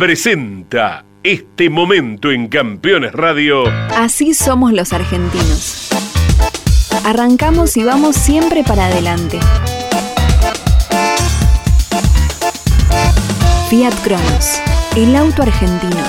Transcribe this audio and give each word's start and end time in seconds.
presenta 0.00 1.04
este 1.22 1.68
momento 1.68 2.30
en 2.30 2.48
Campeones 2.48 3.12
Radio. 3.12 3.64
Así 3.94 4.32
somos 4.32 4.72
los 4.72 4.94
argentinos. 4.94 5.90
Arrancamos 7.04 7.76
y 7.76 7.84
vamos 7.84 8.16
siempre 8.16 8.64
para 8.64 8.86
adelante. 8.86 9.38
Fiat 13.68 13.92
Cronos, 14.02 14.58
el 14.96 15.14
auto 15.14 15.42
argentino. 15.42 16.02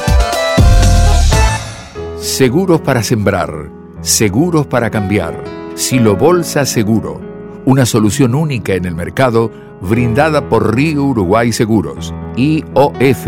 Seguros 2.17 2.79
para 2.79 3.03
sembrar, 3.03 3.69
seguros 3.99 4.67
para 4.67 4.89
cambiar. 4.89 5.43
Silo 5.75 6.15
Bolsa 6.15 6.65
Seguro, 6.65 7.19
una 7.65 7.85
solución 7.85 8.35
única 8.35 8.73
en 8.73 8.85
el 8.85 8.95
mercado 8.95 9.51
brindada 9.81 10.47
por 10.47 10.75
Río 10.75 11.03
Uruguay 11.03 11.51
Seguros, 11.51 12.13
IOF 12.37 13.27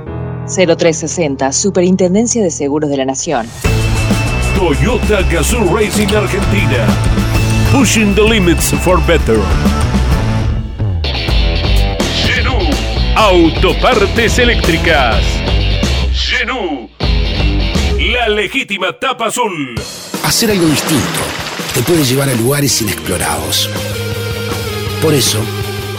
0360, 0.47 1.51
Superintendencia 1.51 2.43
de 2.43 2.51
Seguros 2.51 2.89
de 2.89 2.97
la 2.97 3.05
Nación. 3.05 3.47
Toyota 4.55 5.21
Gazoo 5.23 5.75
Racing 5.75 6.13
Argentina. 6.15 6.85
Pushing 7.71 8.13
the 8.13 8.21
limits 8.21 8.71
for 8.83 8.99
better. 9.07 9.39
Genú. 12.25 12.57
Autopartes 13.15 14.37
eléctricas. 14.39 15.23
Genú. 16.13 16.89
La 18.13 18.29
legítima 18.29 18.93
tapa 18.99 19.27
azul. 19.27 19.75
Hacer 20.23 20.51
algo 20.51 20.67
distinto 20.67 21.21
te 21.73 21.81
puede 21.81 22.03
llevar 22.03 22.29
a 22.29 22.33
lugares 22.33 22.81
inexplorados. 22.81 23.69
Por 25.01 25.13
eso, 25.13 25.39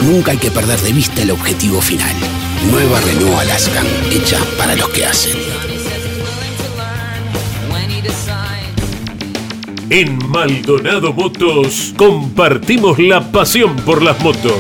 nunca 0.01 0.33
hay 0.33 0.39
que 0.39 0.51
perder 0.51 0.79
de 0.81 0.93
vista 0.93 1.23
el 1.23 1.31
objetivo 1.31 1.81
final. 1.81 2.15
Nueva 2.71 3.01
Renault 3.01 3.41
Alaskan, 3.41 3.87
hecha 4.11 4.39
para 4.57 4.77
los 4.77 4.89
que 4.91 5.07
hacen. 5.07 5.37
En 9.91 10.19
Maldonado 10.29 11.13
Motos 11.13 11.93
compartimos 11.97 12.99
la 12.99 13.31
pasión 13.31 13.77
por 13.77 14.03
las 14.03 14.19
motos. 14.21 14.59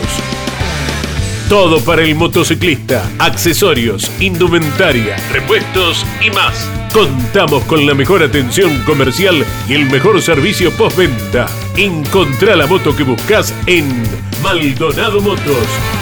Todo 1.48 1.80
para 1.80 2.02
el 2.02 2.14
motociclista, 2.14 3.10
accesorios, 3.18 4.10
indumentaria, 4.20 5.16
repuestos 5.30 6.04
y 6.20 6.30
más. 6.30 6.68
Contamos 6.92 7.64
con 7.64 7.86
la 7.86 7.94
mejor 7.94 8.22
atención 8.22 8.82
comercial 8.84 9.44
y 9.68 9.74
el 9.74 9.86
mejor 9.86 10.20
servicio 10.20 10.70
postventa. 10.72 11.46
Encontrá 11.76 12.56
la 12.56 12.66
moto 12.66 12.94
que 12.94 13.04
buscas 13.04 13.54
en 13.66 13.86
Maldonado 14.42 15.20
Motos. 15.20 16.01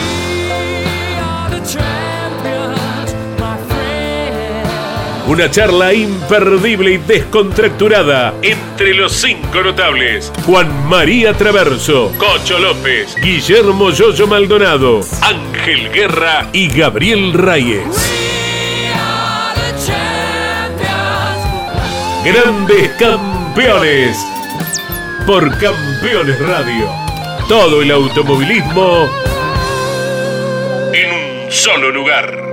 Una 5.31 5.49
charla 5.49 5.93
imperdible 5.93 6.91
y 6.91 6.97
descontracturada 6.97 8.33
entre 8.41 8.93
los 8.93 9.13
cinco 9.13 9.61
notables. 9.61 10.29
Juan 10.45 10.89
María 10.89 11.33
Traverso, 11.33 12.11
Cocho 12.17 12.59
López, 12.59 13.15
Guillermo 13.15 13.91
Yoyo 13.91 14.27
Maldonado, 14.27 14.99
Ángel 15.21 15.89
Guerra 15.89 16.49
y 16.51 16.67
Gabriel 16.67 17.31
Reyes. 17.31 18.11
Grandes 22.25 22.89
Campeones. 22.99 24.17
Por 25.25 25.49
Campeones 25.59 26.39
Radio. 26.39 26.89
Todo 27.47 27.81
el 27.81 27.89
automovilismo 27.91 29.09
en 30.91 31.45
un 31.45 31.49
solo 31.49 31.89
lugar. 31.89 32.50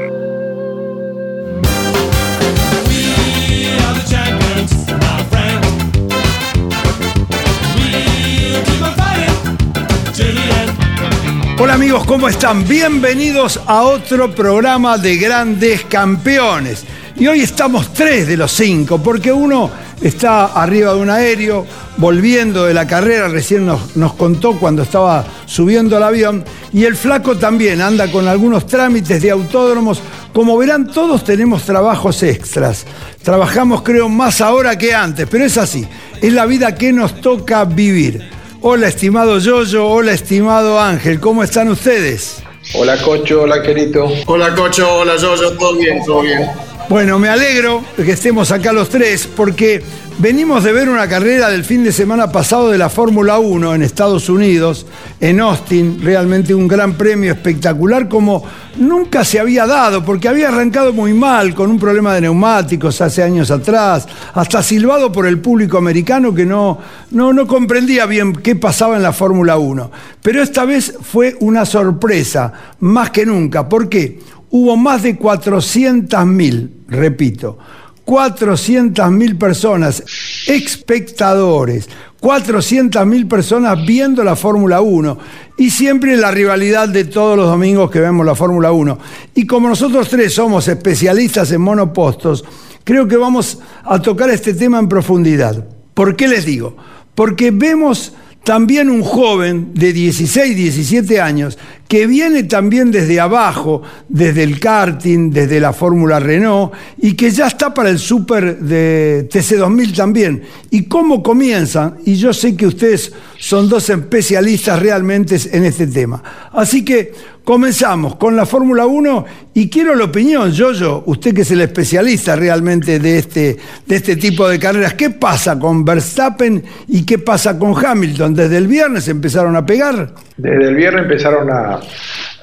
Hola 11.60 11.74
amigos, 11.74 12.06
¿cómo 12.06 12.28
están? 12.28 12.68
Bienvenidos 12.68 13.60
a 13.66 13.82
otro 13.82 14.32
programa 14.32 14.96
de 14.96 15.16
grandes 15.16 15.84
campeones. 15.86 16.84
Y 17.16 17.26
hoy 17.26 17.40
estamos 17.40 17.92
tres 17.92 18.28
de 18.28 18.36
los 18.36 18.52
cinco, 18.52 19.02
porque 19.02 19.32
uno 19.32 19.68
está 20.00 20.46
arriba 20.46 20.94
de 20.94 21.00
un 21.00 21.10
aéreo, 21.10 21.66
volviendo 21.96 22.64
de 22.64 22.74
la 22.74 22.86
carrera, 22.86 23.26
recién 23.26 23.66
nos, 23.66 23.96
nos, 23.96 24.14
contó 24.14 24.56
cuando 24.56 24.82
estaba 24.82 25.26
subiendo 25.46 25.96
al 25.96 26.04
avión, 26.04 26.44
y 26.72 26.84
el 26.84 26.94
flaco 26.94 27.36
también 27.36 27.80
anda 27.80 28.08
con 28.08 28.28
algunos 28.28 28.64
trámites 28.64 29.20
de 29.20 29.32
autódromos. 29.32 30.00
Como 30.32 30.56
verán, 30.56 30.86
todos 30.86 31.24
tenemos 31.24 31.64
trabajos 31.64 32.22
extras. 32.22 32.86
Trabajamos 33.24 33.82
creo 33.82 34.08
más 34.08 34.40
ahora 34.40 34.78
que 34.78 34.94
antes, 34.94 35.26
pero 35.28 35.44
es 35.44 35.58
así, 35.58 35.84
es 36.22 36.32
la 36.32 36.46
vida 36.46 36.76
que 36.76 36.92
nos 36.92 37.20
toca 37.20 37.64
vivir. 37.64 38.37
Hola, 38.60 38.88
estimado 38.88 39.38
Yoyo, 39.38 39.86
hola, 39.86 40.12
estimado 40.12 40.80
Ángel, 40.80 41.20
¿cómo 41.20 41.44
están 41.44 41.68
ustedes? 41.68 42.42
Hola, 42.74 43.00
Cocho, 43.00 43.42
hola, 43.42 43.62
querido. 43.62 44.08
Hola, 44.26 44.52
Cocho, 44.54 44.96
hola, 44.96 45.16
Yoyo, 45.16 45.56
todo 45.56 45.76
bien, 45.76 46.04
todo 46.04 46.22
bien. 46.22 46.50
Bueno, 46.88 47.18
me 47.18 47.28
alegro 47.28 47.84
de 47.98 48.04
que 48.04 48.12
estemos 48.12 48.50
acá 48.50 48.72
los 48.72 48.88
tres 48.88 49.26
porque 49.26 49.82
venimos 50.20 50.64
de 50.64 50.72
ver 50.72 50.88
una 50.88 51.06
carrera 51.06 51.50
del 51.50 51.62
fin 51.62 51.84
de 51.84 51.92
semana 51.92 52.32
pasado 52.32 52.70
de 52.70 52.78
la 52.78 52.88
Fórmula 52.88 53.38
1 53.38 53.74
en 53.74 53.82
Estados 53.82 54.30
Unidos, 54.30 54.86
en 55.20 55.38
Austin, 55.38 56.00
realmente 56.02 56.54
un 56.54 56.66
gran 56.66 56.94
premio 56.94 57.30
espectacular 57.30 58.08
como 58.08 58.42
nunca 58.78 59.22
se 59.22 59.38
había 59.38 59.66
dado, 59.66 60.02
porque 60.02 60.28
había 60.28 60.48
arrancado 60.48 60.94
muy 60.94 61.12
mal 61.12 61.54
con 61.54 61.70
un 61.70 61.78
problema 61.78 62.14
de 62.14 62.22
neumáticos 62.22 63.02
hace 63.02 63.22
años 63.22 63.50
atrás, 63.50 64.08
hasta 64.32 64.62
silbado 64.62 65.12
por 65.12 65.26
el 65.26 65.40
público 65.40 65.76
americano 65.76 66.34
que 66.34 66.46
no, 66.46 66.78
no, 67.10 67.34
no 67.34 67.46
comprendía 67.46 68.06
bien 68.06 68.32
qué 68.32 68.56
pasaba 68.56 68.96
en 68.96 69.02
la 69.02 69.12
Fórmula 69.12 69.58
1. 69.58 69.90
Pero 70.22 70.42
esta 70.42 70.64
vez 70.64 70.94
fue 71.02 71.36
una 71.40 71.66
sorpresa, 71.66 72.50
más 72.80 73.10
que 73.10 73.26
nunca. 73.26 73.68
¿Por 73.68 73.90
qué? 73.90 74.20
Hubo 74.50 74.76
más 74.76 75.02
de 75.02 75.18
400.000, 75.18 76.70
repito, 76.88 77.58
400.000 78.06 79.36
personas, 79.36 80.02
espectadores, 80.46 81.88
400.000 82.20 83.28
personas 83.28 83.86
viendo 83.86 84.24
la 84.24 84.34
Fórmula 84.34 84.80
1 84.80 85.18
y 85.58 85.70
siempre 85.70 86.16
la 86.16 86.30
rivalidad 86.30 86.88
de 86.88 87.04
todos 87.04 87.36
los 87.36 87.48
domingos 87.48 87.90
que 87.90 88.00
vemos 88.00 88.24
la 88.24 88.34
Fórmula 88.34 88.72
1. 88.72 88.98
Y 89.34 89.46
como 89.46 89.68
nosotros 89.68 90.08
tres 90.08 90.32
somos 90.34 90.66
especialistas 90.68 91.52
en 91.52 91.60
monopostos, 91.60 92.44
creo 92.82 93.06
que 93.06 93.16
vamos 93.16 93.58
a 93.84 94.00
tocar 94.00 94.30
este 94.30 94.54
tema 94.54 94.78
en 94.78 94.88
profundidad. 94.88 95.66
¿Por 95.92 96.16
qué 96.16 96.28
les 96.28 96.46
digo? 96.46 96.76
Porque 97.14 97.50
vemos 97.50 98.14
también 98.48 98.88
un 98.88 99.02
joven 99.02 99.74
de 99.74 99.92
16, 99.92 100.56
17 100.56 101.20
años 101.20 101.58
que 101.86 102.06
viene 102.06 102.44
también 102.44 102.90
desde 102.90 103.20
abajo, 103.20 103.82
desde 104.08 104.42
el 104.42 104.58
karting, 104.58 105.28
desde 105.28 105.60
la 105.60 105.74
Fórmula 105.74 106.18
Renault, 106.18 106.72
y 106.96 107.12
que 107.12 107.30
ya 107.30 107.48
está 107.48 107.74
para 107.74 107.90
el 107.90 107.98
Super 107.98 108.58
de 108.58 109.28
TC2000 109.30 109.94
también. 109.94 110.42
¿Y 110.70 110.84
cómo 110.84 111.22
comienzan? 111.22 111.98
Y 112.06 112.14
yo 112.14 112.32
sé 112.32 112.56
que 112.56 112.66
ustedes 112.66 113.12
son 113.38 113.68
dos 113.68 113.90
especialistas 113.90 114.80
realmente 114.80 115.36
en 115.52 115.66
este 115.66 115.86
tema. 115.86 116.22
Así 116.50 116.86
que 116.86 117.12
comenzamos 117.48 118.16
con 118.16 118.36
la 118.36 118.44
Fórmula 118.44 118.84
1 118.84 119.24
y 119.54 119.70
quiero 119.70 119.94
la 119.94 120.04
opinión, 120.04 120.52
Yoyo, 120.52 121.04
usted 121.06 121.34
que 121.34 121.40
es 121.40 121.50
el 121.50 121.62
especialista 121.62 122.36
realmente 122.36 122.98
de 122.98 123.16
este, 123.16 123.56
de 123.86 123.96
este 123.96 124.16
tipo 124.16 124.46
de 124.46 124.58
carreras. 124.58 124.92
¿Qué 124.92 125.08
pasa 125.08 125.58
con 125.58 125.82
Verstappen 125.82 126.62
y 126.88 127.06
qué 127.06 127.16
pasa 127.18 127.58
con 127.58 127.72
Hamilton? 127.74 128.34
¿Desde 128.34 128.58
el 128.58 128.66
viernes 128.66 129.08
empezaron 129.08 129.56
a 129.56 129.64
pegar? 129.64 130.10
Desde 130.36 130.68
el 130.68 130.74
viernes 130.74 131.04
empezaron 131.04 131.48
a, 131.50 131.80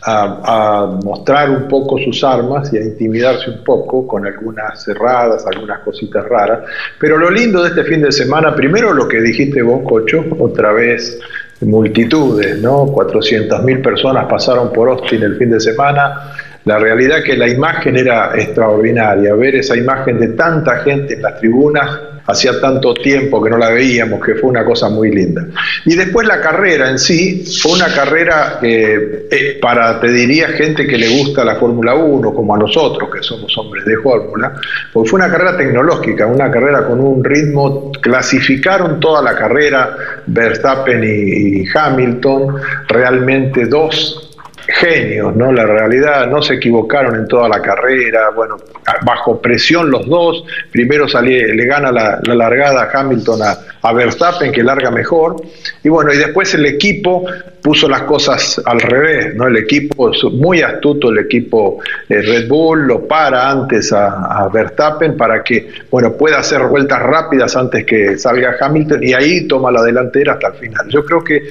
a, 0.07 0.99
mostrar 1.03 1.51
un 1.51 1.67
poco 1.67 1.99
sus 1.99 2.23
armas 2.23 2.73
y 2.73 2.77
a 2.77 2.81
intimidarse 2.81 3.51
un 3.51 3.63
poco 3.63 4.07
con 4.07 4.25
algunas 4.25 4.83
cerradas, 4.83 5.45
algunas 5.45 5.81
cositas 5.81 6.27
raras. 6.27 6.61
Pero 6.99 7.19
lo 7.19 7.29
lindo 7.29 7.61
de 7.61 7.69
este 7.69 7.83
fin 7.83 8.01
de 8.01 8.11
semana, 8.11 8.55
primero 8.55 8.91
lo 8.91 9.07
que 9.07 9.21
dijiste 9.21 9.61
vos, 9.61 9.81
Cocho, 9.87 10.25
otra 10.39 10.71
vez 10.71 11.19
multitudes, 11.61 12.61
¿no? 12.61 12.85
400.000 12.87 13.81
personas 13.81 14.25
pasaron 14.27 14.71
por 14.73 14.89
Austin 14.89 15.23
el 15.23 15.37
fin 15.37 15.51
de 15.51 15.59
semana. 15.59 16.33
La 16.65 16.79
realidad 16.79 17.23
que 17.23 17.37
la 17.37 17.47
imagen 17.47 17.95
era 17.95 18.31
extraordinaria, 18.35 19.33
ver 19.35 19.55
esa 19.55 19.77
imagen 19.77 20.19
de 20.19 20.29
tanta 20.29 20.77
gente 20.79 21.13
en 21.13 21.21
las 21.21 21.39
tribunas 21.39 21.99
hacía 22.27 22.59
tanto 22.59 22.93
tiempo 22.93 23.41
que 23.43 23.49
no 23.49 23.57
la 23.57 23.69
veíamos, 23.69 24.23
que 24.23 24.35
fue 24.35 24.49
una 24.49 24.65
cosa 24.65 24.89
muy 24.89 25.11
linda. 25.11 25.45
Y 25.85 25.95
después 25.95 26.27
la 26.27 26.41
carrera 26.41 26.89
en 26.89 26.99
sí, 26.99 27.43
fue 27.61 27.73
una 27.73 27.93
carrera 27.93 28.59
eh, 28.61 29.57
para, 29.61 29.99
te 29.99 30.11
diría, 30.11 30.49
gente 30.49 30.87
que 30.87 30.97
le 30.97 31.07
gusta 31.07 31.45
la 31.45 31.55
Fórmula 31.55 31.95
1, 31.95 32.33
como 32.33 32.55
a 32.55 32.57
nosotros, 32.57 33.09
que 33.13 33.21
somos 33.21 33.55
hombres 33.57 33.85
de 33.85 33.97
fórmula, 33.97 34.53
porque 34.91 35.09
fue 35.09 35.19
una 35.19 35.29
carrera 35.29 35.57
tecnológica, 35.57 36.25
una 36.25 36.49
carrera 36.49 36.85
con 36.85 36.99
un 36.99 37.23
ritmo, 37.23 37.91
clasificaron 38.01 38.99
toda 38.99 39.21
la 39.21 39.35
carrera, 39.35 39.95
Verstappen 40.25 41.03
y 41.03 41.65
Hamilton, 41.73 42.55
realmente 42.87 43.65
dos 43.65 44.25
genios, 44.67 45.35
¿no? 45.35 45.51
La 45.51 45.65
realidad 45.65 46.27
no 46.27 46.41
se 46.41 46.55
equivocaron 46.55 47.15
en 47.15 47.27
toda 47.27 47.47
la 47.47 47.61
carrera, 47.61 48.29
bueno, 48.29 48.57
bajo 49.03 49.41
presión 49.41 49.89
los 49.89 50.07
dos, 50.07 50.43
primero 50.71 51.05
le 51.21 51.65
gana 51.65 51.91
la, 51.91 52.19
largada 52.23 52.89
Hamilton 52.91 53.41
a, 53.43 53.57
a, 53.81 53.93
Verstappen, 53.93 54.51
que 54.51 54.63
larga 54.63 54.91
mejor, 54.91 55.35
y 55.83 55.89
bueno, 55.89 56.13
y 56.13 56.17
después 56.17 56.53
el 56.53 56.65
equipo 56.65 57.25
puso 57.65 57.89
las 57.89 58.03
cosas 58.03 58.61
al 58.63 58.79
revés, 58.79 59.33
¿no? 59.33 59.47
El 59.47 59.57
equipo, 59.57 60.11
muy 60.33 60.61
astuto 60.61 61.09
el 61.09 61.17
equipo 61.17 61.79
Red 62.07 62.47
Bull, 62.47 62.85
lo 62.85 63.07
para 63.07 63.49
antes 63.49 63.91
a, 63.91 64.47
Verstappen 64.53 65.17
para 65.17 65.43
que, 65.43 65.71
bueno, 65.89 66.13
pueda 66.13 66.37
hacer 66.37 66.61
vueltas 66.67 67.01
rápidas 67.01 67.55
antes 67.55 67.83
que 67.83 68.19
salga 68.19 68.55
Hamilton 68.61 69.03
y 69.03 69.13
ahí 69.13 69.47
toma 69.47 69.71
la 69.71 69.81
delantera 69.81 70.33
hasta 70.33 70.49
el 70.49 70.53
final. 70.53 70.87
Yo 70.89 71.03
creo 71.03 71.23
que 71.23 71.41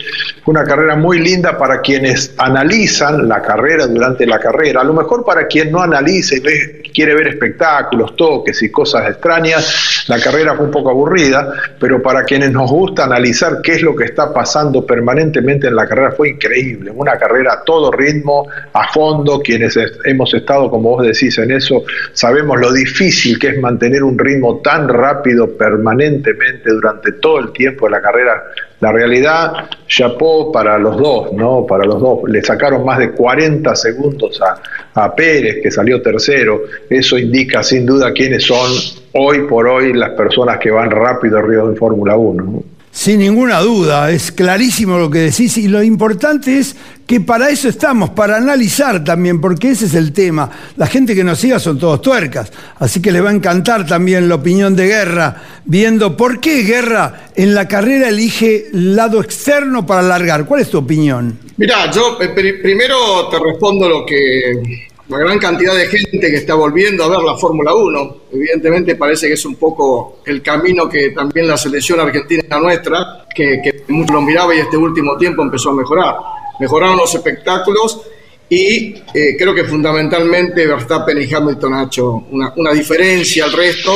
fue 0.45 0.53
una 0.53 0.63
carrera 0.63 0.95
muy 0.95 1.19
linda 1.19 1.59
para 1.59 1.81
quienes 1.81 2.33
analizan 2.39 3.29
la 3.29 3.43
carrera 3.43 3.89
durante 3.89 4.25
la 4.25 4.39
carrera, 4.39 4.83
a 4.83 4.85
lo 4.85 4.95
mejor 4.95 5.25
para 5.25 5.49
quien 5.49 5.73
no 5.73 5.83
analice 5.83 6.37
y 6.37 6.93
quiere 6.93 7.17
ver 7.17 7.27
espectáculos, 7.27 8.15
toques 8.15 8.63
y 8.63 8.71
cosas 8.71 9.11
extrañas, 9.11 10.05
la 10.07 10.21
carrera 10.21 10.55
fue 10.55 10.67
un 10.67 10.71
poco 10.71 10.91
aburrida, 10.91 11.53
pero 11.81 12.01
para 12.01 12.25
quienes 12.25 12.53
nos 12.53 12.71
gusta 12.71 13.05
analizar 13.05 13.61
qué 13.63 13.73
es 13.73 13.83
lo 13.83 13.97
que 13.97 14.05
está 14.05 14.33
pasando 14.33 14.87
permanentemente 14.87 15.67
en 15.67 15.75
la 15.75 15.87
carrera, 15.87 16.04
fue 16.13 16.31
increíble, 16.31 16.91
una 16.91 17.17
carrera 17.17 17.55
a 17.55 17.65
todo 17.65 17.91
ritmo, 17.91 18.47
a 18.73 18.93
fondo, 18.93 19.41
quienes 19.41 19.79
hemos 20.05 20.33
estado, 20.35 20.71
como 20.71 20.91
vos 20.91 21.07
decís, 21.07 21.39
en 21.39 21.51
eso, 21.51 21.85
sabemos 22.13 22.59
lo 22.61 22.73
difícil 22.73 23.39
que 23.39 23.49
es 23.49 23.61
mantener 23.61 24.03
un 24.03 24.19
ritmo 24.19 24.61
tan 24.61 24.89
rápido 24.89 25.57
permanentemente 25.57 26.71
durante 26.71 27.13
todo 27.13 27.39
el 27.39 27.53
tiempo 27.53 27.87
de 27.87 27.93
la 27.93 28.03
carrera. 28.03 28.43
La 28.81 28.93
realidad, 28.93 29.53
chapó 29.87 30.53
para 30.53 30.77
los 30.79 30.97
dos, 30.99 31.33
¿no? 31.33 31.65
Para 31.67 31.85
los 31.85 32.01
dos. 32.01 32.19
Le 32.29 32.43
sacaron 32.43 32.85
más 32.85 32.99
de 32.99 33.13
40 33.13 33.75
segundos 33.75 34.41
a, 34.43 34.61
a 34.95 35.15
Pérez, 35.15 35.61
que 35.63 35.71
salió 35.71 36.03
tercero. 36.03 36.63
Eso 36.91 37.17
indica 37.17 37.63
sin 37.63 37.87
duda 37.87 38.13
quiénes 38.13 38.45
son 38.45 38.71
hoy 39.13 39.47
por 39.49 39.69
hoy 39.69 39.95
las 39.95 40.11
personas 40.11 40.59
que 40.59 40.71
van 40.71 40.91
rápido 40.91 41.39
arriba 41.39 41.69
de 41.69 41.77
Fórmula 41.77 42.17
1. 42.17 42.74
Sin 42.95 43.19
ninguna 43.19 43.59
duda, 43.59 44.13
es 44.13 44.31
clarísimo 44.31 44.97
lo 44.99 45.11
que 45.11 45.19
decís 45.19 45.59
y 45.59 45.67
lo 45.67 45.83
importante 45.83 46.59
es 46.59 46.77
que 47.09 47.21
para 47.21 47.51
eso 47.51 47.69
estamos, 47.69 48.11
para 48.11 48.37
analizar 48.37 49.03
también, 49.03 49.41
porque 49.41 49.73
ese 49.73 49.87
es 49.87 49.95
el 49.95 50.13
tema. 50.13 50.49
La 50.77 50.87
gente 50.87 51.13
que 51.17 51.25
nos 51.25 51.41
siga 51.41 51.59
son 51.59 51.77
todos 51.77 52.01
tuercas, 52.01 52.53
así 52.79 53.03
que 53.03 53.11
le 53.11 53.21
va 53.21 53.31
a 53.31 53.35
encantar 53.35 53.85
también 53.85 54.29
la 54.29 54.37
opinión 54.37 54.77
de 54.77 54.87
Guerra, 54.87 55.43
viendo 55.65 56.17
por 56.17 56.39
qué 56.39 56.63
Guerra 56.63 57.31
en 57.35 57.53
la 57.53 57.67
carrera 57.67 58.11
elige 58.11 58.69
el 58.73 58.95
lado 58.95 59.21
externo 59.21 59.85
para 59.85 59.99
alargar. 59.99 60.47
¿Cuál 60.47 60.61
es 60.61 60.71
tu 60.71 60.79
opinión? 60.79 61.37
Mirá, 61.57 61.91
yo 61.91 62.17
eh, 62.23 62.29
primero 62.29 63.29
te 63.29 63.41
respondo 63.41 63.89
lo 63.89 64.07
que 64.07 64.87
la 65.09 65.19
gran 65.19 65.39
cantidad 65.39 65.75
de 65.75 65.87
gente 65.87 66.31
que 66.31 66.37
está 66.37 66.55
volviendo 66.55 67.05
a 67.05 67.09
ver 67.09 67.21
la 67.21 67.37
Fórmula 67.37 67.75
1. 67.75 68.17
Evidentemente 68.33 68.97
parece 68.97 69.29
que 69.29 69.35
es 69.35 69.45
un 69.45 69.57
poco 69.57 70.21
el 70.25 70.43
camino 70.43 70.89
que 70.89 71.11
también 71.11 71.47
la 71.47 71.59
selección 71.59 72.01
argentina 72.01 72.59
nuestra, 72.59 73.27
que, 73.35 73.61
que 73.63 73.93
mucho 73.93 74.15
lo 74.15 74.23
miraba 74.23 74.55
y 74.55 74.61
este 74.61 74.77
último 74.77 75.17
tiempo 75.17 75.43
empezó 75.43 75.71
a 75.71 75.75
mejorar. 75.75 76.17
Mejoraron 76.59 76.97
los 76.97 77.15
espectáculos 77.15 78.01
y 78.49 78.95
eh, 79.13 79.37
creo 79.39 79.55
que 79.55 79.65
fundamentalmente 79.65 80.67
Verstappen 80.67 81.21
y 81.21 81.33
Hamilton 81.33 81.75
han 81.75 81.87
hecho 81.87 82.25
una, 82.31 82.55
una 82.57 82.73
diferencia 82.73 83.45
al 83.45 83.53
resto. 83.53 83.95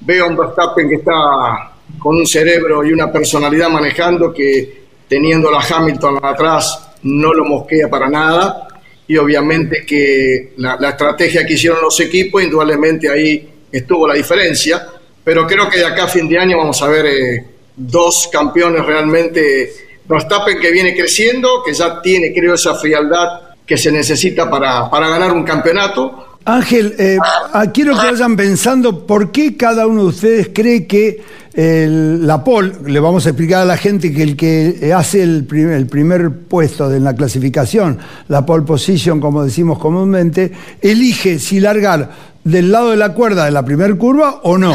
Veo 0.00 0.26
a 0.26 0.28
un 0.28 0.36
Verstappen 0.36 0.88
que 0.90 0.96
está 0.96 1.72
con 1.98 2.16
un 2.16 2.26
cerebro 2.26 2.84
y 2.84 2.92
una 2.92 3.10
personalidad 3.10 3.70
manejando 3.70 4.32
que 4.32 4.84
teniendo 5.08 5.48
a 5.56 5.62
Hamilton 5.62 6.18
atrás 6.22 6.90
no 7.02 7.32
lo 7.32 7.44
mosquea 7.44 7.88
para 7.88 8.08
nada 8.08 8.63
y 9.06 9.16
obviamente 9.16 9.84
que 9.84 10.52
la, 10.56 10.76
estrategia 10.88 11.44
que 11.46 11.54
hicieron 11.54 11.82
los 11.82 11.98
equipos, 12.00 12.42
indudablemente 12.42 13.10
ahí 13.10 13.48
estuvo 13.70 14.08
la 14.08 14.14
diferencia, 14.14 14.86
pero 15.22 15.46
creo 15.46 15.68
que 15.68 15.78
de 15.78 15.86
acá 15.86 16.04
a 16.04 16.08
fin 16.08 16.28
de 16.28 16.38
año 16.38 16.58
vamos 16.58 16.80
a 16.82 16.88
ver 16.88 17.06
eh, 17.06 17.44
dos 17.76 18.28
campeones 18.32 18.84
realmente, 18.84 19.72
Verstappen 20.06 20.58
que 20.60 20.70
viene 20.70 20.94
creciendo, 20.94 21.62
que 21.64 21.72
ya 21.74 22.00
tiene 22.00 22.32
creo 22.32 22.54
esa 22.54 22.74
frialdad 22.74 23.54
que 23.66 23.76
se 23.76 23.90
necesita 23.90 24.48
para, 24.50 24.90
para 24.90 25.08
ganar 25.08 25.32
un 25.32 25.42
campeonato, 25.42 26.33
Ángel, 26.46 26.94
eh, 26.98 27.18
ah, 27.52 27.66
quiero 27.72 27.98
que 27.98 28.06
vayan 28.06 28.36
pensando 28.36 29.06
por 29.06 29.32
qué 29.32 29.56
cada 29.56 29.86
uno 29.86 30.02
de 30.02 30.08
ustedes 30.08 30.50
cree 30.52 30.86
que 30.86 31.44
la 31.56 32.42
pole, 32.42 32.72
le 32.84 32.98
vamos 32.98 33.26
a 33.26 33.28
explicar 33.30 33.62
a 33.62 33.64
la 33.64 33.76
gente 33.76 34.12
que 34.12 34.24
el 34.24 34.36
que 34.36 34.92
hace 34.92 35.22
el 35.22 35.46
el 35.52 35.86
primer 35.86 36.32
puesto 36.48 36.92
en 36.92 37.04
la 37.04 37.14
clasificación, 37.14 37.98
la 38.26 38.44
pole 38.44 38.64
position, 38.64 39.20
como 39.20 39.44
decimos 39.44 39.78
comúnmente, 39.78 40.50
elige 40.82 41.38
si 41.38 41.60
largar 41.60 42.33
del 42.44 42.70
lado 42.70 42.90
de 42.90 42.98
la 42.98 43.14
cuerda 43.14 43.46
de 43.46 43.50
la 43.50 43.64
primera 43.64 43.94
curva 43.94 44.40
o 44.42 44.58
no. 44.58 44.74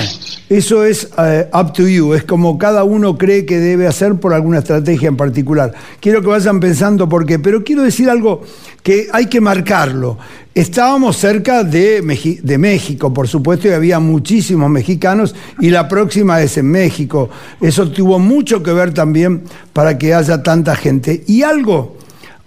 Eso 0.50 0.84
es 0.84 1.08
eh, 1.20 1.48
up 1.54 1.74
to 1.74 1.88
you, 1.88 2.16
es 2.16 2.24
como 2.24 2.58
cada 2.58 2.84
uno 2.84 3.16
cree 3.16 3.46
que 3.46 3.60
debe 3.60 3.86
hacer 3.86 4.16
por 4.16 4.34
alguna 4.34 4.58
estrategia 4.58 5.08
en 5.08 5.16
particular. 5.16 5.72
Quiero 6.00 6.22
que 6.22 6.28
vayan 6.28 6.60
pensando 6.60 7.08
por 7.08 7.28
qué, 7.28 7.38
pero 7.38 7.64
quiero 7.64 7.84
decir 7.84 8.10
algo 8.10 8.42
que 8.82 9.08
hay 9.14 9.28
que 9.28 9.40
marcarlo. 9.40 10.18
Estábamos 10.56 11.18
cerca 11.18 11.64
de, 11.64 12.02
de, 12.42 12.58
México, 12.58 13.14
por 13.14 13.28
supuesto, 13.28 13.68
y 13.68 13.72
había 13.72 14.00
muchísimos 14.00 14.70
mexicanos, 14.72 15.36
y 15.60 15.70
la 15.70 15.88
próxima 15.88 16.42
es 16.42 16.58
en 16.58 16.66
México. 16.66 17.30
Eso 17.62 17.90
tuvo 17.92 18.18
mucho 18.18 18.64
que 18.64 18.74
ver 18.74 18.92
también 18.92 19.44
para 19.72 20.00
que 20.00 20.16
haya 20.16 20.42
tanta 20.42 20.76
gente. 20.76 21.24
Y 21.28 21.44
algo, 21.44 21.98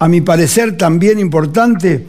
a 0.00 0.09
mi 0.09 0.21
parecer, 0.21 0.76
también 0.76 1.21
importante, 1.21 2.05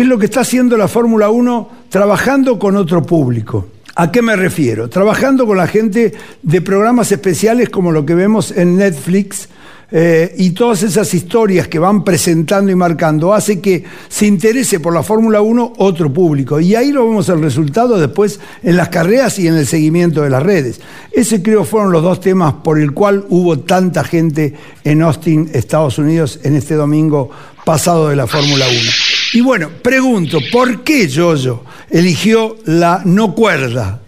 es 0.00 0.06
lo 0.06 0.18
que 0.18 0.26
está 0.26 0.40
haciendo 0.40 0.76
la 0.76 0.88
Fórmula 0.88 1.30
1 1.30 1.70
trabajando 1.88 2.58
con 2.58 2.76
otro 2.76 3.02
público. 3.02 3.66
¿A 3.96 4.12
qué 4.12 4.22
me 4.22 4.36
refiero? 4.36 4.88
Trabajando 4.88 5.46
con 5.46 5.56
la 5.56 5.66
gente 5.66 6.12
de 6.42 6.60
programas 6.60 7.10
especiales 7.10 7.68
como 7.68 7.90
lo 7.90 8.06
que 8.06 8.14
vemos 8.14 8.52
en 8.52 8.76
Netflix, 8.76 9.48
eh, 9.90 10.34
y 10.36 10.50
todas 10.50 10.82
esas 10.82 11.14
historias 11.14 11.66
que 11.66 11.78
van 11.78 12.04
presentando 12.04 12.70
y 12.70 12.74
marcando 12.74 13.32
hace 13.32 13.58
que 13.58 13.84
se 14.08 14.26
interese 14.26 14.80
por 14.80 14.92
la 14.92 15.02
Fórmula 15.02 15.40
1 15.40 15.72
otro 15.78 16.12
público. 16.12 16.60
Y 16.60 16.74
ahí 16.74 16.92
lo 16.92 17.06
vemos 17.08 17.28
el 17.30 17.40
resultado 17.40 17.98
después 17.98 18.38
en 18.62 18.76
las 18.76 18.90
carreras 18.90 19.38
y 19.38 19.48
en 19.48 19.54
el 19.54 19.66
seguimiento 19.66 20.20
de 20.22 20.30
las 20.30 20.42
redes. 20.42 20.80
Ese 21.10 21.42
creo 21.42 21.64
fueron 21.64 21.90
los 21.90 22.02
dos 22.02 22.20
temas 22.20 22.54
por 22.62 22.78
el 22.78 22.92
cual 22.92 23.24
hubo 23.30 23.60
tanta 23.60 24.04
gente 24.04 24.54
en 24.84 25.00
Austin, 25.00 25.50
Estados 25.54 25.96
Unidos, 25.98 26.40
en 26.42 26.54
este 26.54 26.74
domingo 26.74 27.30
pasado 27.64 28.10
de 28.10 28.16
la 28.16 28.26
Fórmula 28.26 28.66
1. 28.68 29.07
Y 29.32 29.40
bueno, 29.40 29.70
pregunto, 29.82 30.38
¿por 30.50 30.82
qué 30.82 31.08
Jojo 31.12 31.64
eligió 31.90 32.56
la 32.64 33.02
no 33.04 33.34
cuerda? 33.34 34.00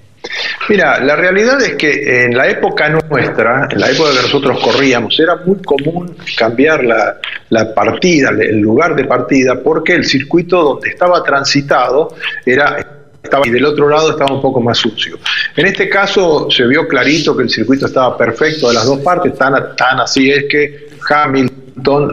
Mira, 0.69 1.01
la 1.01 1.17
realidad 1.17 1.61
es 1.61 1.75
que 1.75 2.25
en 2.25 2.37
la 2.37 2.49
época 2.49 2.89
nuestra, 2.89 3.67
en 3.71 3.81
la 3.81 3.91
época 3.91 4.11
que 4.11 4.23
nosotros 4.23 4.61
corríamos, 4.63 5.19
era 5.19 5.37
muy 5.45 5.61
común 5.63 6.17
cambiar 6.39 6.85
la, 6.85 7.75
partida, 7.75 8.31
el 8.31 8.61
lugar 8.61 8.95
de 8.95 9.05
partida, 9.05 9.61
porque 9.61 9.95
el 9.95 10.05
circuito 10.05 10.63
donde 10.63 10.91
estaba 10.91 11.23
transitado 11.23 12.15
era 12.47 12.79
estaba 13.23 13.47
y 13.47 13.51
del 13.51 13.67
otro 13.67 13.89
lado 13.89 14.13
estaba 14.13 14.35
un 14.35 14.41
poco 14.41 14.61
más 14.61 14.79
sucio. 14.79 15.19
En 15.55 15.67
este 15.67 15.89
caso 15.91 16.49
se 16.51 16.67
vio 16.67 16.89
clarito 16.89 17.37
que 17.37 17.43
el 17.43 17.51
circuito 17.51 17.87
estaba 17.87 18.17
perfecto 18.17 18.69
de 18.69 18.75
las 18.75 18.87
dos 18.87 19.01
partes, 19.01 19.37
tan, 19.37 19.77
tan 19.77 20.01
así 20.01 20.31
es 20.31 20.45
que 20.49 20.89
Hamilton 21.09 21.60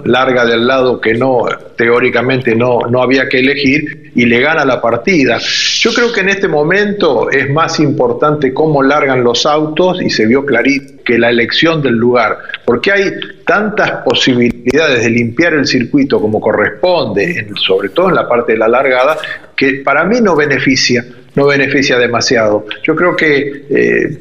Larga 0.06 0.46
del 0.46 0.66
lado 0.66 1.00
que 1.00 1.14
no, 1.14 1.46
teóricamente 1.76 2.56
no, 2.56 2.80
no 2.90 3.02
había 3.02 3.28
que 3.30 3.40
elegir 3.40 4.12
y 4.16 4.26
le 4.26 4.40
gana 4.40 4.66
la 4.66 4.82
partida. 4.82 5.38
Yo 5.40 5.94
creo 5.94 6.12
que 6.12 6.22
en 6.22 6.30
este 6.30 6.48
momento 6.48 7.30
es 7.30 7.50
más 7.50 7.80
importante 7.80 8.54
cómo 8.54 8.82
largan 8.82 9.24
los 9.24 9.46
autos 9.46 10.02
y 10.02 10.10
se 10.10 10.26
vio 10.26 10.46
clarito 10.46 11.04
que 11.04 11.18
la 11.18 11.30
elección 11.30 11.82
del 11.82 11.96
lugar, 11.96 12.38
porque 12.66 12.92
hay 12.92 13.12
tantas 13.46 14.04
posibilidades 14.04 15.04
de 15.04 15.10
limpiar 15.10 15.54
el 15.54 15.66
circuito 15.66 16.20
como 16.20 16.42
corresponde, 16.42 17.48
sobre 17.56 17.90
todo 17.90 18.10
en 18.10 18.16
la 18.16 18.28
parte 18.28 18.54
de 18.54 18.58
la 18.58 18.68
largada, 18.68 19.18
que 19.56 19.82
para 19.86 20.04
mí 20.04 20.20
no 20.22 20.36
beneficia, 20.36 21.06
no 21.36 21.46
beneficia 21.46 21.98
demasiado. 21.98 22.66
Yo 22.84 22.96
creo 22.96 23.16
que 23.16 23.66
eh, 23.70 24.18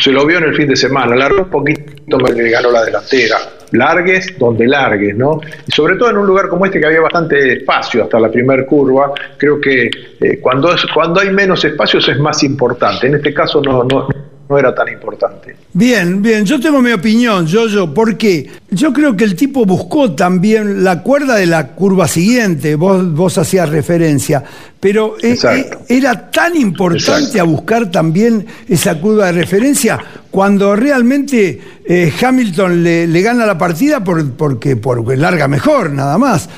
se 0.00 0.10
lo 0.10 0.26
vio 0.26 0.38
en 0.38 0.44
el 0.44 0.54
fin 0.54 0.68
de 0.68 0.76
semana, 0.76 1.14
largó 1.14 1.42
un 1.42 1.50
poquito, 1.50 1.92
me 2.06 2.50
ganó 2.50 2.70
la 2.70 2.84
delantera. 2.84 3.36
Largues 3.72 4.38
donde 4.38 4.66
largues, 4.66 5.16
¿no? 5.16 5.40
Y 5.66 5.72
sobre 5.72 5.96
todo 5.96 6.10
en 6.10 6.18
un 6.18 6.26
lugar 6.26 6.48
como 6.48 6.64
este 6.64 6.78
que 6.78 6.86
había 6.86 7.00
bastante 7.00 7.54
espacio 7.54 8.04
hasta 8.04 8.20
la 8.20 8.30
primera 8.30 8.64
curva, 8.66 9.12
creo 9.36 9.60
que 9.60 9.90
eh, 10.20 10.38
cuando, 10.40 10.72
es, 10.72 10.84
cuando 10.92 11.20
hay 11.20 11.30
menos 11.30 11.64
espacios 11.64 12.08
es 12.08 12.18
más 12.18 12.42
importante. 12.44 13.06
En 13.06 13.16
este 13.16 13.34
caso 13.34 13.60
no, 13.60 13.82
no, 13.84 14.08
no 14.48 14.58
era 14.58 14.74
tan 14.74 14.88
importante. 14.88 15.56
Bien, 15.72 16.20
bien, 16.22 16.44
yo 16.44 16.60
tengo 16.60 16.80
mi 16.80 16.92
opinión, 16.92 17.46
yo, 17.46 17.66
yo, 17.66 17.92
porque 17.92 18.48
yo 18.70 18.92
creo 18.92 19.16
que 19.16 19.24
el 19.24 19.34
tipo 19.34 19.64
buscó 19.64 20.14
también 20.14 20.84
la 20.84 21.02
cuerda 21.02 21.36
de 21.36 21.46
la 21.46 21.68
curva 21.68 22.06
siguiente, 22.06 22.76
vos, 22.76 23.12
vos 23.12 23.38
hacías 23.38 23.68
referencia, 23.68 24.44
pero 24.78 25.16
e, 25.20 25.32
e, 25.32 25.70
era 25.88 26.30
tan 26.30 26.56
importante 26.56 27.40
a 27.40 27.44
buscar 27.44 27.90
también 27.90 28.46
esa 28.68 29.00
curva 29.00 29.26
de 29.26 29.32
referencia 29.32 29.98
cuando 30.34 30.74
realmente 30.74 31.60
eh, 31.84 32.12
Hamilton 32.20 32.82
le, 32.82 33.22
gana 33.22 33.46
la 33.46 33.56
partida 33.56 34.02
por, 34.02 34.32
porque, 34.32 34.74
porque 34.74 35.16
larga 35.16 35.46
mejor, 35.46 35.92
nada 35.92 36.18
más. 36.18 36.48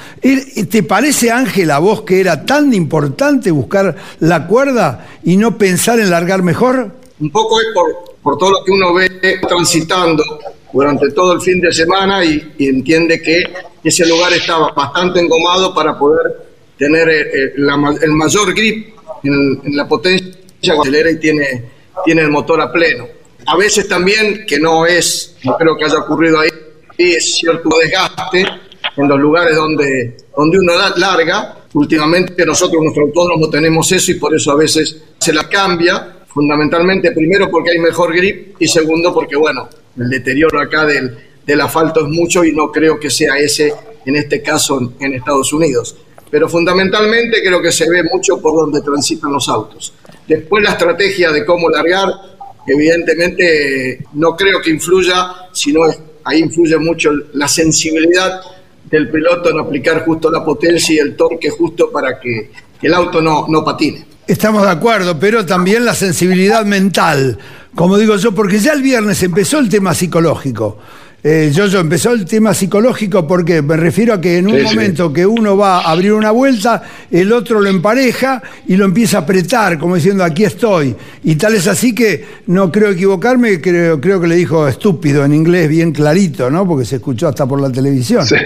¿Te 0.70 0.82
parece, 0.82 1.30
Ángel, 1.30 1.70
a 1.70 1.78
vos 1.78 2.00
que 2.00 2.18
era 2.18 2.46
tan 2.46 2.72
importante 2.72 3.50
buscar 3.50 3.94
la 4.20 4.46
cuerda 4.46 5.06
y 5.24 5.36
no 5.36 5.58
pensar 5.58 6.00
en 6.00 6.08
largar 6.08 6.42
mejor? 6.42 6.90
un 7.20 7.30
poco 7.30 7.60
es 7.60 7.66
por, 8.22 8.38
todo 8.38 8.52
lo 8.52 8.64
que 8.64 8.70
uno 8.70 8.94
ve 8.94 9.10
transitando 9.46 10.24
durante 10.72 11.10
todo 11.10 11.34
el 11.34 11.42
fin 11.42 11.60
de 11.60 11.70
semana 11.70 12.24
y, 12.24 12.54
entiende 12.58 13.20
que 13.20 13.42
ese 13.84 14.06
lugar 14.06 14.32
estaba 14.32 14.72
bastante 14.72 15.20
engomado 15.20 15.74
para 15.74 15.98
poder 15.98 16.34
tener 16.78 17.06
eh, 17.10 17.44
eh, 17.44 17.52
el 18.00 18.12
mayor 18.12 18.54
grip 18.54 18.94
en, 19.22 19.76
la 19.76 19.86
potencia 19.86 20.32
cuando 20.60 20.80
acelera 20.80 21.10
y 21.10 21.20
tiene, 21.20 21.64
tiene 22.06 22.22
el 22.22 22.30
motor 22.30 22.58
a 22.62 22.72
pleno. 22.72 23.06
A 23.46 23.56
veces 23.56 23.88
también, 23.88 24.44
que 24.46 24.58
no 24.58 24.86
es, 24.86 25.36
no 25.44 25.56
creo 25.56 25.76
que 25.76 25.84
haya 25.84 25.98
ocurrido 25.98 26.40
ahí, 26.40 26.50
es 26.98 27.36
cierto 27.36 27.68
desgaste 27.80 28.44
en 28.96 29.08
los 29.08 29.18
lugares 29.20 29.54
donde, 29.54 30.16
donde 30.36 30.58
uno 30.58 30.72
larga. 30.96 31.58
Últimamente 31.74 32.44
nosotros, 32.46 32.82
nuestro 32.82 33.04
autónomo, 33.04 33.50
tenemos 33.50 33.90
eso 33.92 34.10
y 34.10 34.14
por 34.14 34.34
eso 34.34 34.50
a 34.52 34.56
veces 34.56 35.02
se 35.18 35.32
la 35.32 35.48
cambia 35.48 36.16
fundamentalmente 36.26 37.12
primero 37.12 37.50
porque 37.50 37.70
hay 37.70 37.78
mejor 37.78 38.14
grip 38.14 38.56
y 38.58 38.66
segundo 38.66 39.12
porque, 39.12 39.36
bueno, 39.36 39.68
el 39.98 40.08
deterioro 40.08 40.60
acá 40.60 40.86
del, 40.86 41.16
del 41.44 41.60
asfalto 41.60 42.00
es 42.00 42.08
mucho 42.08 42.44
y 42.44 42.52
no 42.52 42.72
creo 42.72 42.98
que 42.98 43.10
sea 43.10 43.38
ese 43.38 43.72
en 44.06 44.16
este 44.16 44.42
caso 44.42 44.92
en 45.00 45.14
Estados 45.14 45.52
Unidos. 45.52 45.96
Pero 46.30 46.48
fundamentalmente 46.48 47.42
creo 47.42 47.62
que 47.62 47.70
se 47.70 47.88
ve 47.88 48.02
mucho 48.02 48.40
por 48.40 48.54
donde 48.54 48.80
transitan 48.80 49.32
los 49.32 49.48
autos. 49.48 49.92
Después 50.26 50.64
la 50.64 50.70
estrategia 50.70 51.30
de 51.30 51.44
cómo 51.44 51.70
largar, 51.70 52.08
evidentemente 52.66 54.04
no 54.14 54.36
creo 54.36 54.60
que 54.60 54.70
influya, 54.70 55.28
sino 55.52 55.82
ahí 56.24 56.40
influye 56.40 56.76
mucho 56.78 57.10
la 57.34 57.48
sensibilidad 57.48 58.40
del 58.90 59.10
piloto 59.10 59.50
en 59.50 59.58
aplicar 59.58 60.04
justo 60.04 60.30
la 60.30 60.44
potencia 60.44 60.94
y 60.94 60.98
el 60.98 61.16
torque 61.16 61.50
justo 61.50 61.90
para 61.90 62.20
que 62.20 62.50
el 62.82 62.94
auto 62.94 63.20
no, 63.20 63.46
no 63.48 63.64
patine. 63.64 64.06
Estamos 64.26 64.62
de 64.62 64.70
acuerdo, 64.70 65.18
pero 65.18 65.46
también 65.46 65.84
la 65.84 65.94
sensibilidad 65.94 66.64
mental, 66.64 67.38
como 67.74 67.96
digo 67.96 68.16
yo, 68.16 68.32
porque 68.32 68.58
ya 68.58 68.72
el 68.72 68.82
viernes 68.82 69.22
empezó 69.22 69.58
el 69.58 69.68
tema 69.68 69.94
psicológico. 69.94 70.78
Eh, 71.28 71.50
yo, 71.52 71.66
yo, 71.66 71.80
empezó 71.80 72.12
el 72.12 72.24
tema 72.24 72.54
psicológico 72.54 73.26
porque 73.26 73.60
me 73.60 73.76
refiero 73.76 74.14
a 74.14 74.20
que 74.20 74.38
en 74.38 74.46
un 74.46 74.62
momento 74.62 75.12
que 75.12 75.26
uno 75.26 75.56
va 75.56 75.80
a 75.80 75.90
abrir 75.90 76.12
una 76.12 76.30
vuelta, 76.30 76.84
el 77.10 77.32
otro 77.32 77.60
lo 77.60 77.68
empareja 77.68 78.40
y 78.68 78.76
lo 78.76 78.84
empieza 78.84 79.18
a 79.18 79.20
apretar, 79.22 79.76
como 79.76 79.96
diciendo 79.96 80.22
aquí 80.22 80.44
estoy. 80.44 80.94
Y 81.24 81.34
tal 81.34 81.56
es 81.56 81.66
así 81.66 81.92
que 81.92 82.24
no 82.46 82.70
creo 82.70 82.90
equivocarme, 82.90 83.60
creo, 83.60 84.00
creo 84.00 84.20
que 84.20 84.28
le 84.28 84.36
dijo 84.36 84.68
estúpido 84.68 85.24
en 85.24 85.34
inglés 85.34 85.68
bien 85.68 85.90
clarito, 85.90 86.48
¿no? 86.48 86.64
Porque 86.64 86.84
se 86.84 86.94
escuchó 86.94 87.26
hasta 87.26 87.44
por 87.44 87.60
la 87.60 87.72
televisión. 87.72 88.24
Sí, 88.24 88.36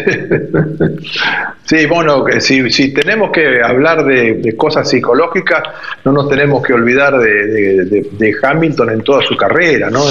bueno, 1.88 2.24
si, 2.40 2.92
tenemos 2.92 3.30
que 3.30 3.62
hablar 3.62 4.04
de, 4.04 4.56
cosas 4.56 4.88
psicológicas, 4.90 5.62
no 6.04 6.12
nos 6.12 6.28
tenemos 6.28 6.62
que 6.62 6.72
olvidar 6.72 7.18
de, 7.18 8.34
Hamilton 8.42 8.90
en 8.90 9.00
toda 9.02 9.22
su 9.22 9.36
carrera, 9.36 9.90
¿no? 9.90 10.02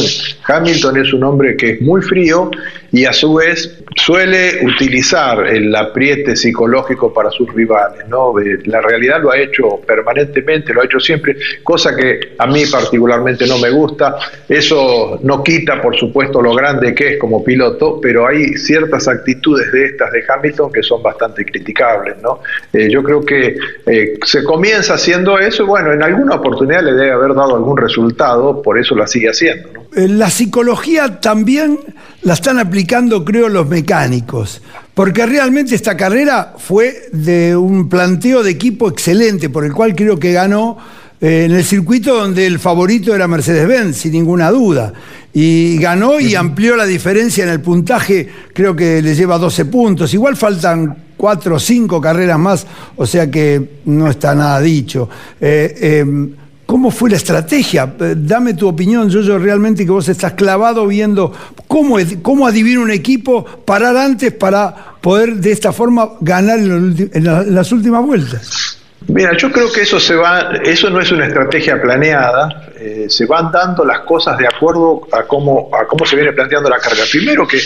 Hamilton 0.48 0.98
es 0.98 1.14
un 1.14 1.24
hombre 1.24 1.58
que 1.58 1.72
es 1.72 1.82
muy 1.82 2.02
frío 2.02 2.50
y 2.92 3.06
a 3.06 3.14
su 3.14 3.36
vez 3.36 3.84
suele 3.96 4.66
utilizar 4.66 5.48
el 5.48 5.76
apriete 5.76 6.36
psicológico 6.36 7.14
para 7.14 7.30
sus 7.30 7.54
rivales, 7.54 8.08
¿no? 8.08 8.34
La 8.66 8.82
realidad 8.82 9.22
lo 9.22 9.32
ha 9.32 9.38
hecho 9.38 9.82
permanentemente, 9.86 10.74
lo 10.74 10.82
ha 10.82 10.86
hecho 10.86 11.00
siempre, 11.00 11.36
cosa 11.64 11.96
que 11.96 12.36
a 12.38 12.48
mí 12.48 12.64
particularmente 12.72 13.46
no 13.48 13.58
me 13.58 13.70
gusta. 13.70 14.16
Eso 14.48 15.20
no 15.24 15.44
quita, 15.44 15.82
por 15.82 15.96
supuesto, 15.98 16.42
lo 16.42 16.54
grande 16.54 16.96
que 16.96 17.14
es 17.14 17.20
como 17.20 17.44
piloto, 17.44 18.00
pero 18.02 18.28
hay 18.28 18.54
ciertas 18.54 19.08
actitudes 19.08 19.72
de 19.72 19.86
estas 19.86 20.12
de 20.12 20.24
Hamilton 20.28 20.72
que 20.72 20.84
son 20.84 21.04
bastante 21.04 21.44
criticables, 21.50 22.16
¿no? 22.22 22.40
Eh, 22.74 22.90
yo 22.92 23.04
creo 23.04 23.22
que 23.22 23.58
eh, 23.86 24.20
se 24.26 24.44
comienza 24.44 24.94
haciendo 24.94 25.40
eso 25.40 25.64
y 25.64 25.66
bueno, 25.66 25.92
en 25.94 26.04
alguna 26.04 26.36
oportunidad 26.36 26.84
le 26.84 26.94
debe 26.94 27.12
haber 27.12 27.34
dado 27.34 27.56
algún 27.56 27.78
resultado, 27.78 28.62
por 28.62 28.78
eso 28.78 28.96
la 28.96 29.08
sigue 29.08 29.30
haciendo, 29.30 29.70
¿no? 29.74 29.80
Eh, 29.96 30.08
la 30.08 30.30
psicología 30.30 31.20
también 31.20 31.80
la 32.22 32.34
están 32.34 32.60
aplicando, 32.60 33.26
creo, 33.26 33.50
los 33.50 33.68
mecánicos, 33.68 34.62
porque 34.94 35.26
realmente 35.26 35.76
esta 35.76 35.98
carrera 35.98 36.54
fue 36.58 36.96
de 37.12 37.56
un 37.56 37.90
planteo 37.90 38.44
de 38.44 38.52
equipo 38.52 38.90
excelente, 38.90 39.50
por 39.50 39.66
el 39.66 39.74
cual 39.74 39.96
creo 39.96 40.20
que 40.20 40.34
ganó 40.34 40.78
en 41.22 41.52
el 41.52 41.64
circuito 41.66 42.16
donde 42.16 42.46
el 42.46 42.60
favorito 42.60 43.14
era 43.14 43.28
Mercedes-Benz, 43.28 43.98
sin 43.98 44.14
ninguna 44.14 44.52
duda. 44.52 44.94
Y 45.34 45.78
ganó 45.78 46.20
y 46.20 46.36
amplió 46.36 46.76
la 46.76 46.86
diferencia 46.86 47.44
en 47.44 47.50
el 47.50 47.62
puntaje, 47.62 48.28
creo 48.54 48.76
que 48.76 49.02
le 49.02 49.14
lleva 49.16 49.38
12 49.38 49.66
puntos. 49.66 50.14
Igual 50.14 50.36
faltan 50.36 50.96
4 51.20 51.56
o 51.56 51.60
5 51.60 52.00
carreras 52.00 52.40
más, 52.40 52.66
o 52.96 53.06
sea 53.06 53.30
que 53.30 53.82
no 53.84 54.10
está 54.10 54.34
nada 54.34 54.62
dicho. 54.62 55.10
Eh, 55.42 56.32
¿Cómo 56.70 56.92
fue 56.92 57.10
la 57.10 57.16
estrategia? 57.16 57.96
Eh, 58.00 58.14
dame 58.16 58.54
tu 58.54 58.68
opinión, 58.68 59.10
yo, 59.10 59.22
yo 59.22 59.40
realmente 59.40 59.86
que 59.86 59.90
vos 59.90 60.08
estás 60.08 60.34
clavado 60.34 60.86
viendo 60.86 61.34
cómo, 61.68 61.98
cómo 62.22 62.46
adivina 62.46 62.82
un 62.82 62.92
equipo, 62.92 63.44
parar 63.44 63.98
antes 63.98 64.32
para 64.34 64.94
poder 65.02 65.38
de 65.38 65.52
esta 65.52 65.74
forma 65.74 66.12
ganar 66.22 66.60
en, 66.60 67.56
las 67.56 67.72
últimas 67.72 68.06
vueltas. 68.06 68.78
Mira, 69.08 69.36
yo 69.36 69.52
creo 69.52 69.72
que 69.72 69.82
eso 69.82 70.00
se 70.00 70.14
va, 70.16 70.52
eso 70.64 70.92
no 70.92 71.02
es 71.02 71.12
una 71.12 71.26
estrategia 71.26 71.82
planeada, 71.82 72.70
eh, 72.78 73.08
se 73.10 73.26
van 73.26 73.52
dando 73.52 73.84
las 73.84 74.02
cosas 74.02 74.38
de 74.38 74.46
acuerdo 74.46 75.08
a 75.12 75.24
cómo, 75.24 75.72
a 75.74 75.88
cómo 75.88 76.06
se 76.06 76.18
viene 76.18 76.34
planteando 76.34 76.70
la 76.70 76.78
carga. 76.78 77.02
Primero 77.12 77.48
que 77.48 77.58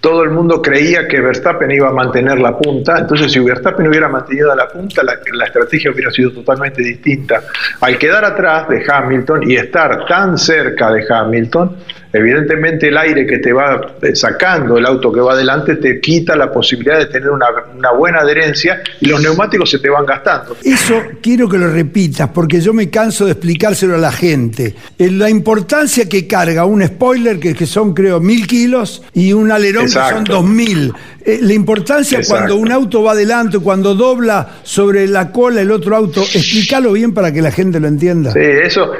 todo 0.00 0.22
el 0.22 0.30
mundo 0.30 0.62
creía 0.62 1.08
que 1.08 1.20
Verstappen 1.20 1.70
iba 1.70 1.88
a 1.88 1.92
mantener 1.92 2.38
la 2.38 2.56
punta, 2.56 2.98
entonces 2.98 3.32
si 3.32 3.40
Verstappen 3.40 3.86
hubiera 3.88 4.08
mantenido 4.08 4.54
la 4.54 4.68
punta, 4.68 5.02
la, 5.02 5.18
la, 5.32 5.44
estrategia 5.44 5.90
hubiera 5.90 6.10
sido 6.10 6.30
totalmente 6.30 6.82
distinta. 6.82 7.42
Al 7.80 7.98
quedar 7.98 8.24
atrás 8.24 8.68
de 8.68 8.84
Hamilton 8.86 9.50
y 9.50 9.56
estar 9.56 10.06
tan 10.06 10.38
cerca 10.38 10.92
de 10.92 11.04
Hamilton, 11.08 11.76
evidentemente 12.12 12.88
el 12.88 12.96
aire 12.96 13.26
que 13.26 13.38
te 13.38 13.52
va 13.52 13.94
eh, 14.02 14.14
sacando 14.14 14.78
el 14.78 14.86
auto 14.86 15.12
que 15.12 15.20
va 15.20 15.32
adelante 15.32 15.76
te 15.76 16.00
quita 16.00 16.36
la 16.36 16.50
posibilidad 16.50 16.98
de 16.98 17.06
tener 17.06 17.30
una, 17.30 17.46
buena 17.96 18.20
adherencia 18.20 18.80
y 19.00 19.06
los 19.06 19.20
neumáticos 19.20 19.70
se 19.70 19.78
te 19.78 19.90
van 19.90 20.06
gastando. 20.06 20.56
Eso 20.62 21.02
quiero 21.20 21.48
que 21.48 21.58
lo 21.58 21.70
repitas 21.70 22.30
porque 22.30 22.60
yo 22.60 22.72
me 22.72 22.88
canso 22.88 23.26
de 23.26 23.32
explicárselo 23.32 23.96
a 23.96 23.98
la 23.98 24.12
gente. 24.12 24.74
Eh, 24.98 25.10
la 25.10 25.28
importancia 25.28 26.08
que 26.08 26.26
carga 26.26 26.64
un 26.64 26.86
spoiler, 26.86 27.38
que, 27.38 27.54
que 27.54 27.66
son 27.66 27.94
creo 27.94 28.20
mil 28.20 28.46
kilos, 28.46 29.02
y 29.12 29.32
un 29.32 29.50
alerón 29.50 29.87
que 29.88 30.10
son 30.10 30.24
dos 30.24 30.44
mil. 30.44 30.92
Eh, 31.28 31.40
la 31.42 31.52
importancia 31.52 32.20
cuando 32.26 32.56
un 32.56 32.72
auto 32.72 33.02
va 33.02 33.12
adelante, 33.12 33.58
cuando 33.58 33.94
dobla 33.94 34.48
sobre 34.62 35.06
la 35.06 35.30
cola 35.30 35.60
el 35.60 35.70
otro 35.70 35.94
auto, 35.94 36.22
explícalo 36.22 36.92
bien 36.92 37.12
para 37.12 37.30
que 37.30 37.42
la 37.42 37.50
gente 37.50 37.78
lo 37.78 37.86
entienda. 37.86 38.32
Sí, 38.32 38.40
eso, 38.40 38.92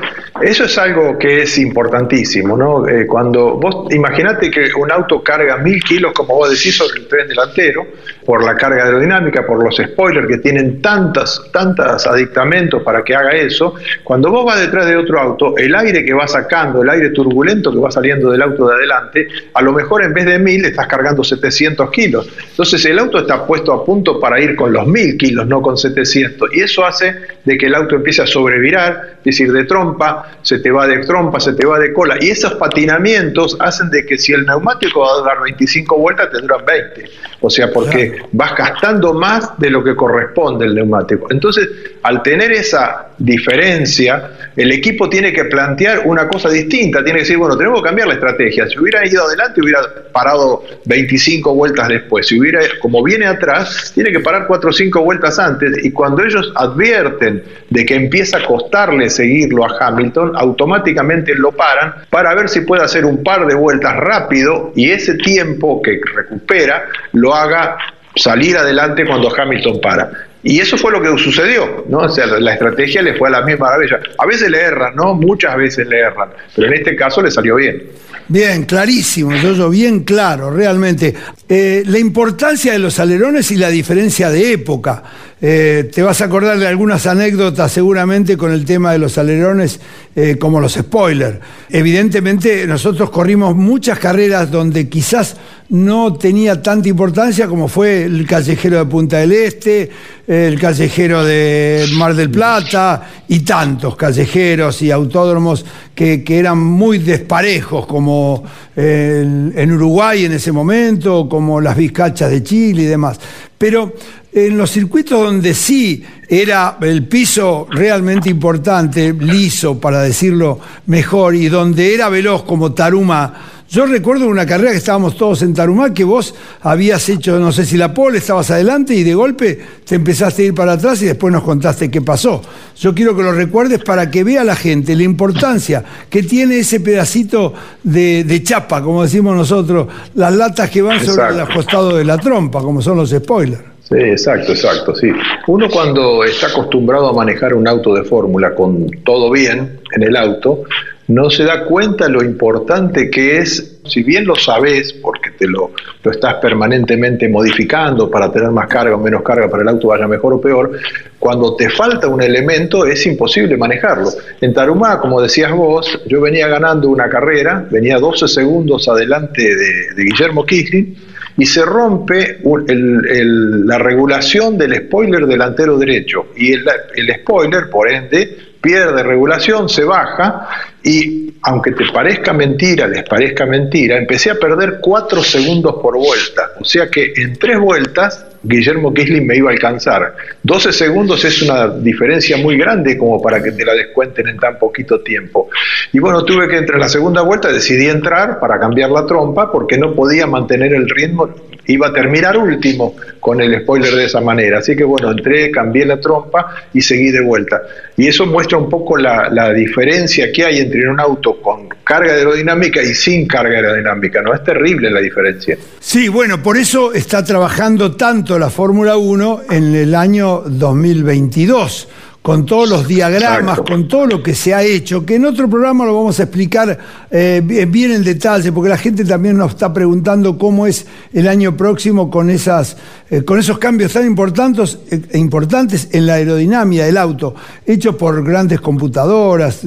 Eso 0.43 0.65
es 0.65 0.79
algo 0.79 1.19
que 1.19 1.43
es 1.43 1.59
importantísimo, 1.59 2.57
¿no? 2.57 2.87
Eh, 2.87 3.07
cuando 3.07 3.55
vos 3.55 3.93
imaginate 3.93 4.51
que 4.51 4.69
un 4.77 4.93
auto 4.93 5.23
carga 5.23 5.57
mil 5.57 5.83
kilos, 5.83 6.13
como 6.13 6.35
vos 6.37 6.51
decís, 6.51 6.77
sobre 6.77 7.01
el 7.01 7.09
tren 7.09 7.29
delantero, 7.29 7.87
por 8.25 8.45
la 8.45 8.55
carga 8.55 8.85
aerodinámica, 8.85 9.45
por 9.45 9.65
los 9.65 9.77
spoilers 9.77 10.29
que 10.29 10.39
tienen 10.39 10.81
tantas, 10.81 11.43
tantas 11.51 12.07
adictamentos 12.07 12.83
para 12.83 13.03
que 13.03 13.17
haga 13.17 13.31
eso, 13.31 13.75
cuando 14.05 14.31
vos 14.31 14.45
vas 14.45 14.61
detrás 14.61 14.87
de 14.87 14.97
otro 14.97 15.19
auto, 15.19 15.57
el 15.57 15.75
aire 15.75 16.05
que 16.05 16.13
va 16.13 16.29
sacando, 16.29 16.83
el 16.83 16.91
aire 16.91 17.11
turbulento 17.11 17.73
que 17.73 17.79
va 17.79 17.91
saliendo 17.91 18.31
del 18.31 18.43
auto 18.43 18.69
de 18.69 18.75
adelante, 18.75 19.29
a 19.55 19.63
lo 19.63 19.73
mejor 19.73 20.05
en 20.05 20.13
vez 20.13 20.27
de 20.27 20.39
mil 20.39 20.65
estás 20.65 20.87
cargando 20.87 21.25
700 21.25 21.91
kilos. 21.91 22.18
Entonces 22.51 22.85
el 22.87 22.99
auto 22.99 23.19
está 23.19 23.47
puesto 23.47 23.73
a 23.73 23.85
punto 23.85 24.19
para 24.19 24.41
ir 24.41 24.57
con 24.57 24.73
los 24.73 24.87
mil 24.87 25.17
kilos, 25.17 25.47
no 25.47 25.61
con 25.61 25.77
700. 25.77 26.55
Y 26.55 26.61
eso 26.61 26.85
hace 26.85 27.15
de 27.45 27.59
que 27.59 27.67
el 27.67 27.75
auto 27.75 27.97
empiece 27.97 28.23
a 28.23 28.27
sobrevirar, 28.27 29.19
es 29.19 29.25
decir, 29.25 29.53
de 29.53 29.65
trompa, 29.65 30.39
se 30.43 30.59
te 30.59 30.71
va 30.71 30.87
de 30.87 30.99
trompa, 30.99 31.41
se 31.41 31.53
te 31.55 31.67
va 31.67 31.79
de 31.79 31.93
cola. 31.93 32.17
Y 32.21 32.31
esos 32.31 32.55
patinamientos 32.55 33.57
hacen 33.61 33.91
de 33.91 34.07
que 34.07 34.19
si 34.19 34.33
el 34.33 34.45
neumático 34.47 35.01
va 35.01 35.21
a 35.21 35.35
dar 35.35 35.43
25 35.43 35.99
vueltas, 35.99 36.31
te 36.31 36.41
duran 36.41 36.65
20. 36.65 37.11
O 37.41 37.51
sea, 37.51 37.71
porque 37.73 38.23
vas 38.33 38.55
gastando 38.57 39.15
más 39.15 39.59
de 39.59 39.71
lo 39.71 39.83
que 39.85 39.95
corresponde 39.95 40.67
el 40.67 40.75
neumático. 40.75 41.27
Entonces, 41.31 41.69
al 42.03 42.23
tener 42.23 42.53
esa 42.53 43.08
diferencia, 43.19 44.31
el 44.57 44.73
equipo 44.73 45.09
tiene 45.09 45.33
que 45.33 45.45
plantear 45.45 46.03
una 46.05 46.29
cosa 46.29 46.49
distinta. 46.49 47.03
Tiene 47.03 47.19
que 47.19 47.25
decir, 47.25 47.37
bueno, 47.37 47.57
tenemos 47.57 47.81
que 47.83 47.89
cambiar 47.89 48.09
la 48.09 48.15
estrategia. 48.15 48.67
Si 48.69 48.79
hubiera 48.79 49.07
ido 49.07 49.25
adelante, 49.25 49.61
hubiera 49.61 49.81
parado 50.13 50.65
25 50.85 51.55
vueltas 51.55 51.89
después. 51.89 52.27
Si 52.27 52.39
hubiera, 52.39 52.61
como 52.81 53.03
viene 53.03 53.27
atrás, 53.27 53.93
tiene 53.95 54.13
que 54.13 54.21
parar 54.21 54.47
4 54.47 54.71
o 54.71 54.73
5 54.73 55.03
vueltas 55.03 55.39
antes. 55.39 55.85
Y 55.85 55.91
cuando 55.91 56.25
ellos 56.25 56.53
advierten 56.55 57.43
de 57.71 57.87
que 57.87 57.95
empieza 57.95 58.39
a 58.39 58.45
costarle 58.45 59.11
seguirlo 59.11 59.65
a 59.65 59.77
Hamilton, 59.79 60.33
automáticamente 60.37 61.35
lo 61.35 61.53
paran 61.53 61.95
para 62.11 62.35
ver 62.35 62.49
si 62.49 62.61
puede 62.61 62.83
hacer 62.85 63.05
un 63.05 63.23
par 63.23 63.47
de 63.47 63.55
vueltas 63.55 63.97
rápido 63.97 64.73
y 64.75 64.91
ese 64.91 65.15
tiempo 65.15 65.83
que 65.83 66.01
recupera 66.15 66.85
lo 67.13 67.35
haga 67.35 67.77
salir 68.17 68.57
adelante 68.57 69.07
cuando 69.07 69.33
Hamilton 69.35 69.81
para. 69.81 70.11
Y 70.43 70.61
eso 70.61 70.77
fue 70.77 70.93
lo 70.93 71.03
que 71.03 71.21
sucedió, 71.23 71.85
¿no? 71.89 71.99
O 71.99 72.09
sea, 72.09 72.27
la 72.27 72.53
estrategia 72.53 73.03
le 73.03 73.15
fue 73.15 73.29
a 73.29 73.33
la 73.33 73.43
misma 73.43 73.67
maravilla. 73.67 73.99
A 74.19 74.27
veces 74.27 74.49
le 74.49 74.61
erran, 74.61 74.95
¿no? 74.95 75.15
Muchas 75.15 75.57
veces 75.57 75.87
le 75.89 75.99
erran, 75.99 76.31
pero 76.55 76.69
en 76.69 76.75
este 76.75 76.95
caso 76.95 77.21
le 77.21 77.31
salió 77.31 77.57
bien. 77.57 77.83
Bien, 78.29 78.65
clarísimo, 78.65 79.35
yo 79.35 79.71
bien 79.71 80.05
claro, 80.05 80.51
realmente. 80.51 81.15
Eh, 81.49 81.83
la 81.87 81.99
importancia 81.99 82.73
de 82.73 82.79
los 82.79 82.99
alerones 83.01 83.51
y 83.51 83.57
la 83.57 83.71
diferencia 83.71 84.31
de 84.31 84.53
época. 84.53 85.03
Eh, 85.41 85.89
te 85.93 86.03
vas 86.03 86.21
a 86.21 86.25
acordar 86.25 86.59
de 86.59 86.67
algunas 86.67 87.07
anécdotas 87.07 87.71
seguramente 87.71 88.37
con 88.37 88.53
el 88.53 88.65
tema 88.65 88.93
de 88.93 88.99
los 88.99 89.19
alerones, 89.19 89.81
eh, 90.15 90.37
como 90.39 90.61
los 90.61 90.75
spoilers. 90.75 91.39
Evidentemente 91.71 92.67
nosotros 92.67 93.11
corrimos 93.11 93.55
muchas 93.55 93.99
carreras 93.99 94.51
donde 94.51 94.89
quizás 94.89 95.37
no 95.71 96.15
tenía 96.15 96.63
tanta 96.63 96.89
importancia 96.89 97.47
como 97.47 97.69
fue 97.69 98.05
el 98.05 98.27
callejero 98.27 98.79
de 98.79 98.87
Punta 98.87 99.19
del 99.19 99.33
Este, 99.33 99.91
el 100.27 100.59
callejero 100.59 101.23
de 101.25 101.87
Mar 101.95 102.15
del 102.15 102.31
Plata 102.31 103.07
y 103.29 103.41
tantos 103.41 103.95
callejeros 103.95 104.81
y 104.81 104.91
autódromos 104.91 105.65
que, 105.95 106.25
eran 106.27 106.59
muy 106.59 106.99
desparejos 106.99 107.87
como 107.87 108.45
en 108.77 109.73
Uruguay 109.73 110.25
en 110.25 110.33
ese 110.33 110.53
momento, 110.53 111.29
como 111.29 111.61
las 111.61 111.77
Vizcachas 111.77 112.31
de 112.31 112.43
Chile 112.43 112.83
y 112.83 112.87
demás. 112.87 113.19
Pero 113.59 113.93
en 114.33 114.57
los 114.57 114.71
circuitos 114.71 115.21
donde 115.21 115.53
sí 115.53 116.03
era 116.29 116.79
el 116.81 117.07
piso 117.07 117.67
realmente 117.71 118.31
importante, 118.31 119.13
liso 119.13 119.81
para 119.81 120.03
decirlo 120.03 120.61
mejor, 120.87 121.35
y 121.35 121.49
donde 121.49 121.95
era 121.95 122.09
veloz 122.09 122.45
como 122.45 122.73
Taruma, 122.73 123.58
yo 123.71 123.85
recuerdo 123.85 124.29
una 124.29 124.47
carrera 124.47 124.71
que 124.71 124.79
estábamos 124.79 125.17
todos 125.17 125.43
en 125.43 125.53
Tarumá, 125.53 125.93
que 125.93 126.03
vos 126.03 126.35
habías 126.63 127.07
hecho, 127.11 127.39
no 127.39 127.53
sé 127.53 127.67
si 127.67 127.77
la 127.77 127.93
pole, 127.93 128.19
estabas 128.19 128.51
adelante 128.51 128.95
y 128.95 129.03
de 129.03 129.15
golpe 129.15 129.59
te 129.85 129.97
empezaste 129.97 130.43
a 130.43 130.47
ir 130.47 130.55
para 130.55 130.73
atrás 130.73 131.03
y 131.03 131.07
después 131.07 131.33
nos 131.33 131.43
contaste 131.43 131.91
qué 131.91 132.01
pasó. 132.01 132.41
Yo 132.77 132.95
quiero 132.95 133.15
que 133.15 133.23
lo 133.23 133.33
recuerdes 133.33 133.81
para 133.81 134.11
que 134.11 134.25
vea 134.25 134.43
la 134.43 134.57
gente 134.57 134.97
la 134.97 135.03
importancia 135.03 135.85
que 136.09 136.23
tiene 136.23 136.61
ese 136.61 136.81
pedacito 136.81 137.53
de, 137.83 138.41
chapa, 138.43 138.83
como 138.83 139.03
decimos 139.03 139.37
nosotros, 139.37 139.87
las 140.15 140.35
latas 140.35 140.71
que 140.71 140.81
van 140.81 141.05
sobre 141.05 141.41
el 141.41 141.49
costado 141.49 141.97
de 141.97 142.05
la 142.05 142.17
trompa, 142.17 142.63
como 142.63 142.81
son 142.81 142.97
los 142.97 143.11
spoilers. 143.11 143.63
Sí, 143.83 143.97
exacto, 143.97 144.53
exacto, 144.53 144.95
sí. 144.95 145.09
Uno 145.47 145.69
cuando 145.71 146.23
está 146.25 146.49
acostumbrado 146.49 147.09
a 147.09 147.13
manejar 147.13 147.55
un 147.55 147.67
auto 147.67 147.95
de 147.95 148.05
fórmula 148.05 148.55
con 148.55 148.87
todo 149.05 149.31
bien 149.31 149.81
en 149.95 150.03
el 150.03 150.17
auto, 150.17 150.65
no 151.09 151.31
se 151.31 151.45
da 151.45 151.65
cuenta 151.65 152.07
lo 152.09 152.23
importante 152.23 153.11
que 153.11 153.39
es, 153.39 153.81
si 153.87 154.03
bien 154.03 154.27
lo 154.27 154.37
sabes, 154.37 154.93
porque 154.93 155.31
te 155.39 155.47
lo, 155.47 155.73
estás 156.05 156.35
permanentemente 156.35 157.29
modificando 157.29 158.11
para 158.11 158.31
tener 158.31 158.51
más 158.51 158.69
carga 158.69 158.95
o 158.95 158.99
menos 158.99 159.23
carga 159.23 159.49
para 159.49 159.63
el 159.63 159.69
auto 159.69 159.89
vaya 159.89 160.07
mejor 160.07 160.35
o 160.35 160.41
peor, 160.41 160.79
cuando 161.19 161.57
te 161.57 161.71
falta 161.71 162.09
un 162.09 162.23
elemento 162.23 162.85
es 162.87 163.07
imposible 163.07 163.57
manejarlo. 163.57 164.11
En 164.41 164.53
Tarumá, 164.53 165.01
como 165.01 165.21
decías 165.21 165.51
vos, 165.53 165.99
yo 166.07 166.21
venía 166.21 166.47
ganando 166.47 166.91
una 166.91 167.09
carrera, 167.09 167.67
venía 167.71 167.99
12 167.99 168.29
segundos 168.29 168.87
adelante 168.89 169.43
de, 169.43 170.05
Guillermo 170.05 170.45
Kisling, 170.45 170.95
y 171.39 171.47
se 171.47 171.65
rompe 171.65 172.39
la 172.43 173.79
regulación 173.79 174.59
del 174.59 174.75
spoiler 174.75 175.27
delantero 175.27 175.79
derecho. 175.79 176.27
Y 176.37 176.53
el, 176.53 176.65
el 176.97 177.15
spoiler, 177.21 177.71
por 177.71 177.89
ende, 177.89 178.48
pierde 178.61 179.03
regulación, 179.03 179.69
se 179.69 179.85
baja 179.85 180.49
y 180.83 181.35
aunque 181.43 181.73
te 181.73 181.91
parezca 181.93 182.33
mentira, 182.33 182.87
les 182.87 183.05
parezca 183.05 183.47
mentira, 183.47 183.97
empecé 183.97 184.31
a 184.31 184.35
perder 184.35 184.79
cuatro 184.81 185.23
segundos 185.23 185.77
por 185.81 185.97
vuelta. 185.97 186.53
O 186.61 186.65
sea 186.65 186.89
que 186.89 187.13
en 187.17 187.39
tres 187.39 187.59
vueltas 187.59 188.27
Guillermo 188.43 188.93
Kisling 188.95 189.27
me 189.27 189.37
iba 189.37 189.51
a 189.51 189.53
alcanzar. 189.53 190.15
12 190.43 190.73
segundos 190.73 191.25
es 191.25 191.43
una 191.43 191.69
diferencia 191.69 192.37
muy 192.37 192.57
grande 192.57 192.97
como 192.97 193.21
para 193.21 193.43
que 193.43 193.53
te 193.53 193.65
la 193.65 193.75
descuenten 193.75 194.29
en 194.29 194.39
tan 194.39 194.59
poquito 194.59 195.01
tiempo. 195.01 195.49
Y 195.93 195.99
bueno, 195.99 196.25
tuve 196.25 196.49
que 196.49 196.57
entre 196.57 196.79
la 196.79 196.89
segunda 196.89 197.23
vuelta 197.23 197.53
decidí 197.53 197.89
entrar 197.89 198.39
para 198.39 198.59
cambiar 198.59 198.91
la 198.91 199.07
trompa 199.07 199.51
porque 199.51 199.79
no 199.79 199.95
podía 199.95 200.27
mantener 200.27 200.73
el 200.73 200.89
ritmo 200.89 201.35
iba 201.69 201.89
a 201.89 201.93
terminar 201.93 202.37
último 202.37 202.97
con 203.21 203.41
el 203.41 203.61
spoiler 203.63 203.95
de 203.95 204.07
esa 204.07 204.21
manera. 204.21 204.59
Así 204.59 204.75
que 204.75 204.85
bueno, 204.85 205.11
entré, 205.11 205.51
cambié 205.51 205.85
la 205.85 206.01
trompa 206.01 206.55
y 206.73 206.81
seguí 206.81 207.11
de 207.11 207.21
vuelta. 207.21 207.61
Y 207.97 208.07
eso 208.07 208.27
muestra 208.27 208.59
un 208.59 208.69
poco 208.71 208.97
la, 208.97 209.29
diferencia 209.53 210.31
que 210.33 210.45
hay 210.45 210.59
entre 210.59 210.89
un 210.89 211.01
auto 211.01 211.41
con 211.41 211.69
carga 211.85 212.13
aerodinámica 212.13 212.83
y 212.83 212.95
sin 212.95 213.27
carga 213.27 213.57
aerodinámica. 213.57 214.23
No 214.23 214.35
es 214.35 214.43
terrible 214.43 214.91
la 214.91 215.01
diferencia. 215.01 215.57
Sí, 215.81 216.09
bueno, 216.09 216.43
por 216.43 216.57
eso 216.57 216.93
está 216.93 217.25
trabajando 217.25 217.97
tanto 217.97 218.38
la 218.39 218.51
Fórmula 218.51 218.97
1 218.97 219.41
en 219.51 219.75
el 219.75 219.95
año 219.95 220.43
2022 220.47 221.89
con 222.29 222.45
todos 222.45 222.69
los 222.69 222.87
diagramas, 222.87 223.61
con 223.61 223.89
todo 223.89 224.07
lo 224.07 224.23
que 224.23 224.35
se 224.35 224.53
ha 224.53 224.63
hecho, 224.63 225.07
que 225.07 225.15
en 225.15 225.25
otro 225.25 225.49
programa 225.49 225.87
lo 225.87 225.95
vamos 225.95 226.21
a 226.21 226.25
explicar 226.25 226.79
eh, 227.11 227.41
bien 227.43 227.93
en 227.93 228.05
detalle, 228.05 228.53
porque 228.53 228.69
la 228.69 228.77
gente 228.77 229.03
también 229.07 229.39
nos 229.39 229.53
está 229.53 229.73
preguntando 229.73 230.37
cómo 230.37 230.67
es 230.67 230.85
el 231.15 231.27
año 231.27 231.57
próximo 231.57 232.11
con, 232.11 232.29
esas, 232.29 232.77
eh, 233.09 233.23
con 233.23 233.39
esos 233.39 233.57
cambios 233.59 233.95
tan 233.95 234.05
importantes, 234.05 234.79
e 234.91 235.17
importantes 235.17 235.89
en 235.93 236.07
la 236.07 236.15
aerodinámica 236.15 236.85
del 236.85 236.99
auto, 236.99 237.35
hechos 237.65 237.95
por 237.95 238.23
grandes 238.23 238.61
computadoras, 238.61 239.63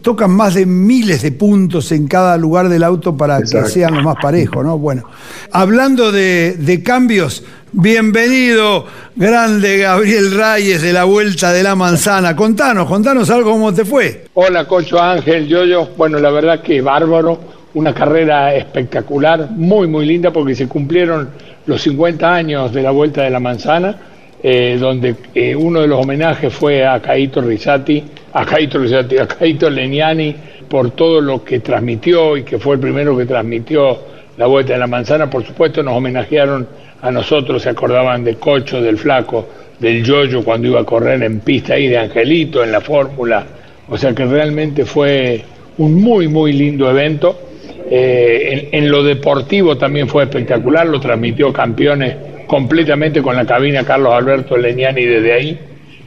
tocan 0.00 0.32
más 0.32 0.54
de 0.54 0.66
miles 0.66 1.22
de 1.22 1.30
puntos 1.30 1.92
en 1.92 2.08
cada 2.08 2.36
lugar 2.36 2.68
del 2.68 2.82
auto 2.82 3.16
para 3.16 3.40
que 3.42 3.64
sean 3.66 3.94
lo 3.94 4.02
más 4.02 4.16
parejos, 4.20 4.64
¿no? 4.64 4.76
Bueno, 4.76 5.04
hablando 5.52 6.10
de, 6.10 6.56
de 6.58 6.82
cambios, 6.82 7.44
Bienvenido, 7.74 8.84
grande 9.16 9.78
Gabriel 9.78 10.30
Reyes 10.36 10.82
de 10.82 10.92
la 10.92 11.04
Vuelta 11.04 11.54
de 11.54 11.62
la 11.62 11.74
Manzana. 11.74 12.36
Contanos, 12.36 12.86
contanos 12.86 13.30
algo 13.30 13.52
cómo 13.52 13.72
te 13.72 13.86
fue. 13.86 14.24
Hola, 14.34 14.66
Cocho 14.66 15.00
Ángel, 15.00 15.48
yo, 15.48 15.64
yo, 15.64 15.88
bueno, 15.96 16.18
la 16.18 16.30
verdad 16.30 16.60
que 16.60 16.82
bárbaro, 16.82 17.40
una 17.72 17.94
carrera 17.94 18.54
espectacular, 18.54 19.52
muy, 19.52 19.88
muy 19.88 20.04
linda 20.04 20.30
porque 20.30 20.54
se 20.54 20.68
cumplieron 20.68 21.30
los 21.64 21.80
50 21.80 22.34
años 22.34 22.74
de 22.74 22.82
la 22.82 22.90
Vuelta 22.90 23.22
de 23.22 23.30
la 23.30 23.40
Manzana, 23.40 23.96
eh, 24.42 24.76
donde 24.78 25.16
eh, 25.34 25.56
uno 25.56 25.80
de 25.80 25.86
los 25.86 25.98
homenajes 25.98 26.52
fue 26.52 26.86
a 26.86 27.00
Caito 27.00 27.40
Rizzati, 27.40 28.04
a 28.34 28.44
Caito 28.44 28.80
Rizzati, 28.80 29.16
a 29.16 29.26
Caito 29.26 29.70
Leniani, 29.70 30.36
por 30.68 30.90
todo 30.90 31.22
lo 31.22 31.42
que 31.42 31.60
transmitió 31.60 32.36
y 32.36 32.42
que 32.42 32.58
fue 32.58 32.74
el 32.74 32.80
primero 32.82 33.16
que 33.16 33.24
transmitió 33.24 34.12
la 34.42 34.48
Vuelta 34.48 34.72
de 34.72 34.80
la 34.80 34.88
Manzana. 34.88 35.30
Por 35.30 35.44
supuesto, 35.46 35.84
nos 35.84 35.94
homenajearon 35.94 36.66
a 37.00 37.12
nosotros 37.12 37.62
se 37.62 37.68
acordaban 37.68 38.24
de 38.24 38.34
Cocho, 38.34 38.82
del 38.82 38.98
Flaco, 38.98 39.48
del 39.78 40.02
Yoyo 40.02 40.42
cuando 40.42 40.66
iba 40.66 40.80
a 40.80 40.84
correr 40.84 41.22
en 41.22 41.38
pista 41.38 41.74
ahí 41.74 41.86
de 41.86 41.96
Angelito 41.96 42.64
en 42.64 42.72
la 42.72 42.80
fórmula. 42.80 43.44
O 43.88 43.96
sea 43.96 44.12
que 44.12 44.24
realmente 44.24 44.84
fue 44.84 45.44
un 45.78 45.94
muy, 45.94 46.26
muy 46.26 46.52
lindo 46.52 46.90
evento. 46.90 47.38
Eh, 47.88 48.68
en, 48.72 48.90
lo 48.90 49.04
deportivo 49.04 49.76
también 49.76 50.08
fue 50.08 50.24
espectacular, 50.24 50.88
lo 50.88 50.98
transmitió 50.98 51.52
campeones 51.52 52.16
completamente 52.48 53.22
con 53.22 53.36
la 53.36 53.46
cabina 53.46 53.84
Carlos 53.84 54.12
Alberto 54.12 54.56
Leñani 54.56 55.04
desde 55.04 55.32
ahí. 55.32 55.58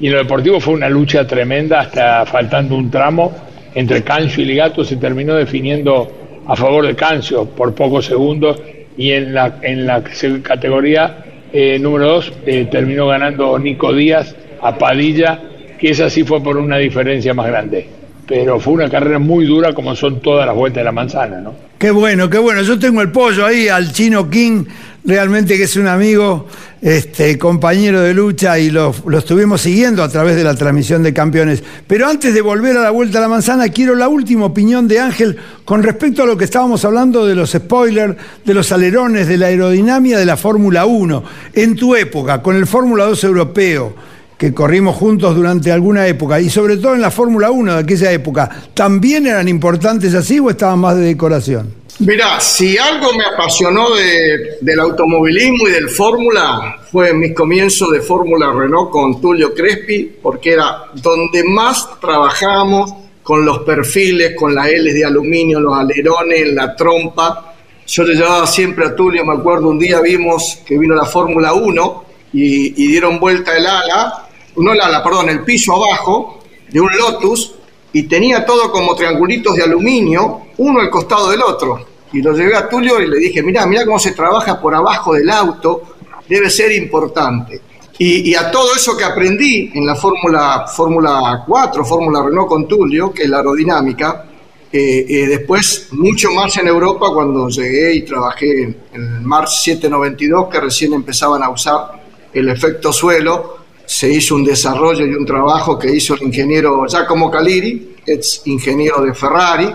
Y 0.02 0.08
en 0.08 0.14
lo 0.14 0.20
deportivo 0.20 0.60
fue 0.60 0.74
una 0.74 0.90
lucha 0.90 1.26
tremenda 1.26 1.80
hasta 1.80 2.26
faltando 2.26 2.76
un 2.76 2.92
tramo 2.92 3.34
entre 3.76 4.02
Cancio 4.04 4.44
y 4.44 4.46
Ligato 4.46 4.84
se 4.84 4.98
terminó 4.98 5.36
definiendo 5.36 6.25
a 6.48 6.56
favor 6.56 6.86
de 6.86 6.96
Cancio 6.96 7.46
por 7.46 7.74
pocos 7.74 8.06
segundos 8.06 8.62
y 8.98 9.12
en 9.12 9.34
la, 9.34 9.60
en 9.62 9.86
la 9.86 10.04
categoría 10.44 11.26
eh, 11.52 11.80
número 11.80 12.08
2 12.08 12.34
eh, 12.46 12.68
terminó 12.70 13.08
ganando 13.08 13.58
Nico 13.58 13.94
Díaz 13.94 14.36
a 14.62 14.78
Padilla, 14.78 15.40
que 15.78 15.90
esa 15.90 16.10
sí 16.10 16.24
fue 16.24 16.42
por 16.42 16.58
una 16.58 16.78
diferencia 16.78 17.34
más 17.34 17.48
grande. 17.48 17.88
Pero 18.28 18.60
fue 18.60 18.74
una 18.74 18.90
carrera 18.90 19.20
muy 19.20 19.46
dura 19.46 19.74
como 19.74 19.96
son 19.96 20.20
todas 20.20 20.46
las 20.46 20.56
vueltas 20.56 20.82
de 20.82 20.86
la 20.86 20.92
manzana, 20.92 21.42
¿no? 21.42 21.54
Qué 21.78 21.92
bueno, 21.92 22.30
qué 22.30 22.38
bueno. 22.38 22.62
Yo 22.64 22.80
tengo 22.80 23.02
el 23.02 23.12
pollo 23.12 23.46
ahí 23.46 23.68
al 23.68 23.92
Chino 23.92 24.30
King, 24.30 24.66
realmente 25.04 25.58
que 25.58 25.64
es 25.64 25.76
un 25.76 25.88
amigo, 25.88 26.48
este, 26.86 27.40
compañero 27.40 28.02
de 28.02 28.14
lucha 28.14 28.60
y 28.60 28.70
lo, 28.70 28.94
estuvimos 29.18 29.62
siguiendo 29.62 30.04
a 30.04 30.10
través 30.10 30.36
de 30.36 30.44
la 30.44 30.54
transmisión 30.54 31.02
de 31.02 31.14
campeones. 31.14 31.64
Pero 31.88 32.08
antes 32.08 32.34
de 32.34 32.42
volver 32.42 32.78
a 32.78 32.84
la 32.84 32.92
vuelta 32.92 33.18
a 33.18 33.22
la 33.22 33.28
manzana, 33.28 33.70
quiero 33.70 33.96
la 33.96 34.08
última 34.08 34.46
opinión 34.46 34.88
de 34.88 35.00
Ángel 35.00 35.36
con 35.66 35.82
respecto 35.82 36.22
a 36.22 36.26
lo 36.28 36.38
que 36.38 36.46
estábamos 36.46 36.86
hablando 36.86 37.26
de 37.26 37.34
los 37.34 37.52
spoilers, 37.52 38.16
de 38.46 38.54
los 38.54 38.72
alerones, 38.72 39.28
de 39.28 39.38
la 39.38 39.48
aerodinámica 39.48 40.20
de 40.20 40.26
la 40.28 40.38
Fórmula 40.38 40.86
1. 40.86 41.24
En 41.54 41.76
tu 41.76 41.96
época, 41.96 42.44
con 42.44 42.56
el 42.56 42.68
Fórmula 42.68 43.06
2 43.06 43.24
europeo 43.24 43.96
que 44.38 44.54
corrimos 44.54 44.96
juntos 44.96 45.36
durante 45.36 45.72
alguna 45.72 46.08
época, 46.08 46.40
y 46.42 46.50
sobre 46.50 46.78
todo 46.78 46.96
en 46.96 47.02
la 47.02 47.12
Fórmula 47.12 47.52
1 47.52 47.74
de 47.74 47.80
aquella 47.80 48.12
época, 48.12 48.50
¿también 48.74 49.28
eran 49.28 49.48
importantes 49.48 50.14
así 50.14 50.40
o 50.40 50.50
estaban 50.50 50.80
más 50.80 50.96
de 50.98 51.04
decoración? 51.04 51.86
Mira, 52.00 52.42
si 52.42 52.78
algo 52.78 53.14
me 53.14 53.24
apasionó 53.24 53.88
del 53.96 54.80
automovilismo 54.82 55.70
y 55.70 55.72
del 55.72 55.90
Fórmula, 55.90 56.80
fue 56.92 57.14
mis 57.14 57.34
comienzos 57.34 57.90
de 57.92 58.02
Fórmula 58.02 58.52
Renault 58.52 58.92
con 58.92 59.22
Tulio 59.22 59.54
Crespi, 59.54 60.18
porque 60.22 60.54
era 60.54 60.88
donde 60.94 61.46
más 61.46 61.88
trabajábamos 62.02 62.94
con 63.24 63.46
los 63.46 63.60
perfiles, 63.60 64.36
con 64.36 64.54
las 64.54 64.68
L 64.68 64.92
de 64.92 65.06
aluminio, 65.06 65.62
los 65.62 65.74
alerones, 65.74 66.54
la 66.54 66.76
trompa. 66.76 67.56
Yo 67.88 68.04
le 68.04 68.16
llevaba 68.16 68.46
siempre 68.46 68.88
a 68.88 68.96
Tulio, 68.96 69.24
me 69.24 69.34
acuerdo, 69.34 69.70
un 69.70 69.80
día 69.80 70.02
vimos 70.02 70.60
que 70.66 70.78
vino 70.78 70.96
la 70.96 71.06
Fórmula 71.06 71.54
1 71.54 72.06
y, 72.34 72.84
y 72.84 72.88
dieron 72.88 73.22
vuelta 73.22 73.56
el 73.56 73.66
ala 73.66 74.25
no 74.58 74.74
el 74.74 74.82
ala, 74.82 75.04
perdón, 75.04 75.30
el 75.30 75.44
piso 75.44 75.74
abajo 75.74 76.40
de 76.70 76.80
un 76.80 76.96
Lotus 76.98 77.54
y 77.94 78.04
tenía 78.04 78.46
todo 78.46 78.72
como 78.72 78.96
triangulitos 78.96 79.56
de 79.56 79.64
aluminio, 79.64 80.48
uno 80.58 80.82
al 80.82 80.90
costado 80.90 81.32
del 81.32 81.42
otro. 81.42 81.86
Y 82.12 82.22
lo 82.22 82.34
llevé 82.34 82.56
a 82.56 82.68
Tulio 82.68 83.02
y 83.02 83.08
le 83.08 83.18
dije, 83.18 83.42
mira, 83.42 83.66
mira 83.66 83.86
cómo 83.86 84.00
se 84.00 84.12
trabaja 84.12 84.60
por 84.60 84.76
abajo 84.76 85.14
del 85.14 85.30
auto, 85.30 85.82
debe 86.28 86.50
ser 86.50 86.72
importante. 86.74 87.62
Y, 87.98 88.36
a 88.36 88.52
todo 88.52 88.76
eso 88.76 88.98
que 88.98 89.06
aprendí 89.06 89.72
en 89.74 89.86
la 89.86 89.96
Fórmula 89.96 90.66
Fórmula 90.68 91.44
4, 91.48 91.86
Fórmula 91.86 92.22
Renault 92.22 92.50
con 92.50 92.68
Tulio, 92.68 93.14
que 93.14 93.24
es 93.24 93.30
la 93.30 93.38
aerodinámica, 93.38 94.26
eh, 94.70 95.06
eh, 95.08 95.28
después 95.28 95.88
mucho 95.92 96.32
más 96.32 96.58
en 96.58 96.68
Europa 96.68 97.08
cuando 97.14 97.48
llegué 97.48 97.94
y 97.94 98.02
trabajé 98.02 98.64
en 98.64 98.76
el 98.92 99.22
Mars 99.22 99.62
792, 99.64 100.50
que 100.50 100.60
recién 100.60 100.94
empezaban 100.94 101.42
a 101.42 101.50
usar 101.50 102.04
el 102.34 102.50
efecto 102.50 102.92
suelo, 102.92 103.60
se 103.86 104.12
hizo 104.12 104.36
un 104.36 104.44
desarrollo 104.44 105.06
y 105.06 105.14
un 105.14 105.26
trabajo 105.26 105.78
que 105.78 105.94
hizo 105.94 106.16
el 106.16 106.24
ingeniero 106.24 106.86
Giacomo 106.88 107.30
Caliri, 107.30 107.96
ex 108.06 108.42
ingeniero 108.46 109.02
de 109.02 109.14
Ferrari. 109.14 109.70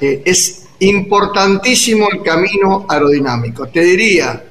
Eh, 0.00 0.22
es 0.24 0.66
importantísimo 0.80 2.08
el 2.10 2.22
camino 2.22 2.86
aerodinámico. 2.88 3.66
Te 3.68 3.82
diría, 3.82 4.44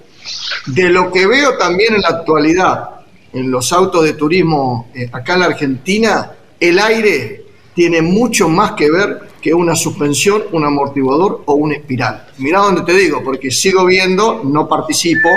de 0.68 0.90
lo 0.90 1.12
que 1.12 1.26
veo 1.26 1.58
también 1.58 1.96
en 1.96 2.02
la 2.02 2.10
actualidad 2.10 3.00
en 3.34 3.52
los 3.52 3.72
autos 3.74 4.04
de 4.04 4.14
turismo 4.14 4.90
eh, 4.94 5.10
acá 5.12 5.36
en 5.36 5.40
la 5.42 5.46
Argentina, 5.48 6.32
el 6.60 6.80
aire 6.80 7.44
tiene 7.74 8.02
mucho 8.02 8.50
más 8.50 8.74
que 8.74 8.90
ver 8.90 9.30
que 9.42 9.54
una 9.54 9.76
suspensión, 9.76 10.44
un 10.52 10.66
amortiguador 10.66 11.44
o 11.46 11.54
una 11.54 11.76
espiral. 11.76 12.28
Mira 12.40 12.60
dónde 12.60 12.82
te 12.82 12.94
digo, 12.94 13.24
porque 13.24 13.52
sigo 13.52 13.86
viendo, 13.86 14.42
no 14.44 14.68
participo, 14.68 15.30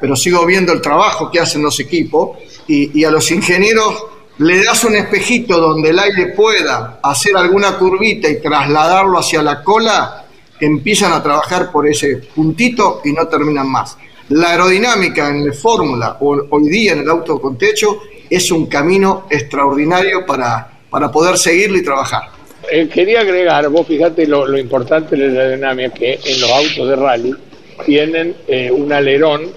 pero 0.00 0.16
sigo 0.16 0.44
viendo 0.46 0.72
el 0.72 0.80
trabajo 0.80 1.30
que 1.30 1.40
hacen 1.40 1.62
los 1.62 1.78
equipos 1.80 2.38
y, 2.66 3.04
a 3.04 3.10
los 3.10 3.30
ingenieros 3.30 4.04
le 4.38 4.64
das 4.64 4.84
un 4.84 4.96
espejito 4.96 5.58
donde 5.58 5.90
el 5.90 5.98
aire 5.98 6.28
pueda 6.28 7.00
hacer 7.02 7.36
alguna 7.36 7.76
curvita 7.76 8.28
y 8.28 8.40
trasladarlo 8.40 9.18
hacia 9.18 9.42
la 9.42 9.62
cola, 9.62 10.24
empiezan 10.58 11.12
a 11.12 11.22
trabajar 11.22 11.70
por 11.70 11.86
ese 11.86 12.16
puntito 12.34 13.02
y 13.04 13.12
no 13.12 13.28
terminan 13.28 13.68
más. 13.68 13.98
La 14.30 14.52
aerodinámica 14.52 15.28
en 15.28 15.46
la 15.46 15.52
fórmula, 15.52 16.16
hoy 16.20 16.70
día 16.70 16.92
en 16.92 17.00
el 17.00 17.10
auto 17.10 17.40
con 17.40 17.58
techo, 17.58 18.00
es 18.30 18.50
un 18.50 18.66
camino 18.66 19.26
extraordinario 19.28 20.24
para, 20.24 20.80
para 20.88 21.10
poder 21.10 21.36
seguirlo 21.36 21.76
y 21.76 21.82
trabajar. 21.82 22.30
Eh, 22.70 22.88
quería 22.88 23.20
agregar, 23.20 23.68
vos 23.68 23.86
fíjate 23.86 24.26
lo, 24.26 24.56
importante 24.56 25.16
de 25.16 25.28
la 25.28 25.40
aerodinámica, 25.40 25.90
que 25.90 26.20
en 26.24 26.40
los 26.40 26.50
autos 26.50 26.88
de 26.88 26.96
rally 26.96 27.34
tienen 27.84 28.36
eh, 28.46 28.70
un 28.70 28.92
alerón 28.92 29.50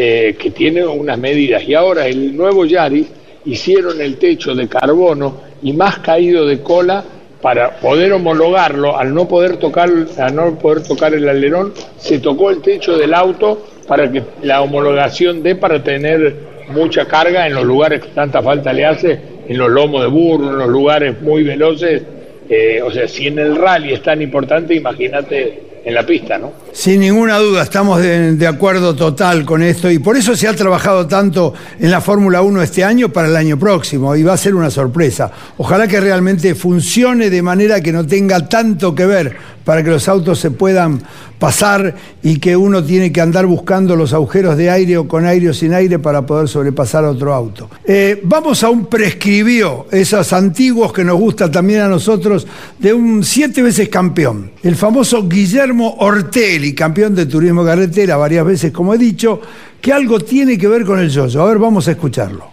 eh, 0.00 0.36
que 0.38 0.52
tiene 0.52 0.86
unas 0.86 1.18
medidas. 1.18 1.68
Y 1.68 1.74
ahora 1.74 2.06
el 2.06 2.36
nuevo 2.36 2.64
Yaris 2.64 3.08
hicieron 3.46 4.00
el 4.00 4.16
techo 4.16 4.54
de 4.54 4.68
carbono 4.68 5.40
y 5.60 5.72
más 5.72 5.98
caído 5.98 6.46
de 6.46 6.62
cola 6.62 7.02
para 7.42 7.80
poder 7.80 8.12
homologarlo, 8.12 8.96
al 8.96 9.12
no 9.12 9.26
poder 9.26 9.56
tocar, 9.56 9.90
al 10.18 10.36
no 10.36 10.56
poder 10.56 10.84
tocar 10.84 11.14
el 11.14 11.28
alerón, 11.28 11.72
se 11.96 12.20
tocó 12.20 12.50
el 12.50 12.62
techo 12.62 12.96
del 12.96 13.12
auto 13.12 13.66
para 13.88 14.08
que 14.12 14.22
la 14.42 14.62
homologación 14.62 15.42
dé 15.42 15.56
para 15.56 15.82
tener 15.82 16.32
mucha 16.68 17.06
carga 17.06 17.48
en 17.48 17.54
los 17.54 17.64
lugares 17.64 18.00
que 18.00 18.10
tanta 18.10 18.40
falta 18.40 18.72
le 18.72 18.84
hace, 18.84 19.18
en 19.48 19.58
los 19.58 19.68
lomos 19.68 20.02
de 20.02 20.06
burro, 20.06 20.48
en 20.48 20.58
los 20.58 20.68
lugares 20.68 21.20
muy 21.20 21.42
veloces. 21.42 22.04
Eh, 22.48 22.80
o 22.82 22.92
sea, 22.92 23.08
si 23.08 23.26
en 23.26 23.40
el 23.40 23.56
rally 23.56 23.94
es 23.94 24.02
tan 24.02 24.22
importante, 24.22 24.76
imagínate 24.76 25.80
en 25.84 25.92
la 25.92 26.06
pista, 26.06 26.38
¿no? 26.38 26.67
Sin 26.78 27.00
ninguna 27.00 27.38
duda, 27.38 27.64
estamos 27.64 28.00
de, 28.00 28.46
acuerdo 28.46 28.94
total 28.94 29.44
con 29.44 29.62
esto 29.62 29.90
y 29.90 29.98
por 29.98 30.16
eso 30.16 30.36
se 30.36 30.46
ha 30.46 30.54
trabajado 30.54 31.08
tanto 31.08 31.52
en 31.80 31.90
la 31.90 32.00
Fórmula 32.00 32.40
1 32.40 32.62
este 32.62 32.84
año 32.84 33.08
para 33.08 33.26
el 33.26 33.34
año 33.34 33.58
próximo 33.58 34.14
y 34.14 34.22
va 34.22 34.34
a 34.34 34.36
ser 34.36 34.54
una 34.54 34.70
sorpresa. 34.70 35.28
Ojalá 35.56 35.88
que 35.88 35.98
realmente 35.98 36.54
funcione 36.54 37.30
de 37.30 37.42
manera 37.42 37.80
que 37.80 37.90
no 37.90 38.06
tenga 38.06 38.48
tanto 38.48 38.94
que 38.94 39.06
ver 39.06 39.36
para 39.64 39.82
que 39.82 39.90
los 39.90 40.08
autos 40.08 40.38
se 40.38 40.52
puedan 40.52 41.02
pasar 41.38 41.94
y 42.22 42.38
que 42.38 42.56
uno 42.56 42.82
tiene 42.82 43.12
que 43.12 43.20
andar 43.20 43.44
buscando 43.44 43.96
los 43.96 44.12
agujeros 44.12 44.56
de 44.56 44.70
aire 44.70 44.96
o 44.96 45.06
con 45.06 45.26
aire 45.26 45.50
o 45.50 45.52
sin 45.54 45.74
aire 45.74 45.98
para 45.98 46.24
poder 46.24 46.48
sobrepasar 46.48 47.04
a 47.04 47.10
otro 47.10 47.34
auto. 47.34 47.68
Eh, 47.84 48.20
vamos 48.24 48.62
a 48.64 48.70
un 48.70 48.86
prescribió, 48.86 49.86
esos 49.90 50.32
antiguos 50.32 50.92
que 50.92 51.04
nos 51.04 51.18
gusta 51.18 51.50
también 51.50 51.82
a 51.82 51.88
nosotros, 51.88 52.46
de 52.78 52.94
un 52.94 53.22
siete 53.22 53.62
veces 53.62 53.90
campeón, 53.90 54.52
el 54.62 54.74
famoso 54.74 55.28
Guillermo 55.28 55.96
Ortelli, 55.98 56.67
campeón 56.74 57.14
de 57.14 57.26
turismo 57.26 57.64
carretera 57.64 58.16
varias 58.16 58.44
veces, 58.44 58.72
como 58.72 58.94
he 58.94 58.98
dicho, 58.98 59.40
que 59.80 59.92
algo 59.92 60.20
tiene 60.20 60.58
que 60.58 60.68
ver 60.68 60.84
con 60.84 60.98
el 60.98 61.08
yoyo. 61.10 61.42
A 61.42 61.46
ver, 61.46 61.58
vamos 61.58 61.88
a 61.88 61.92
escucharlo. 61.92 62.52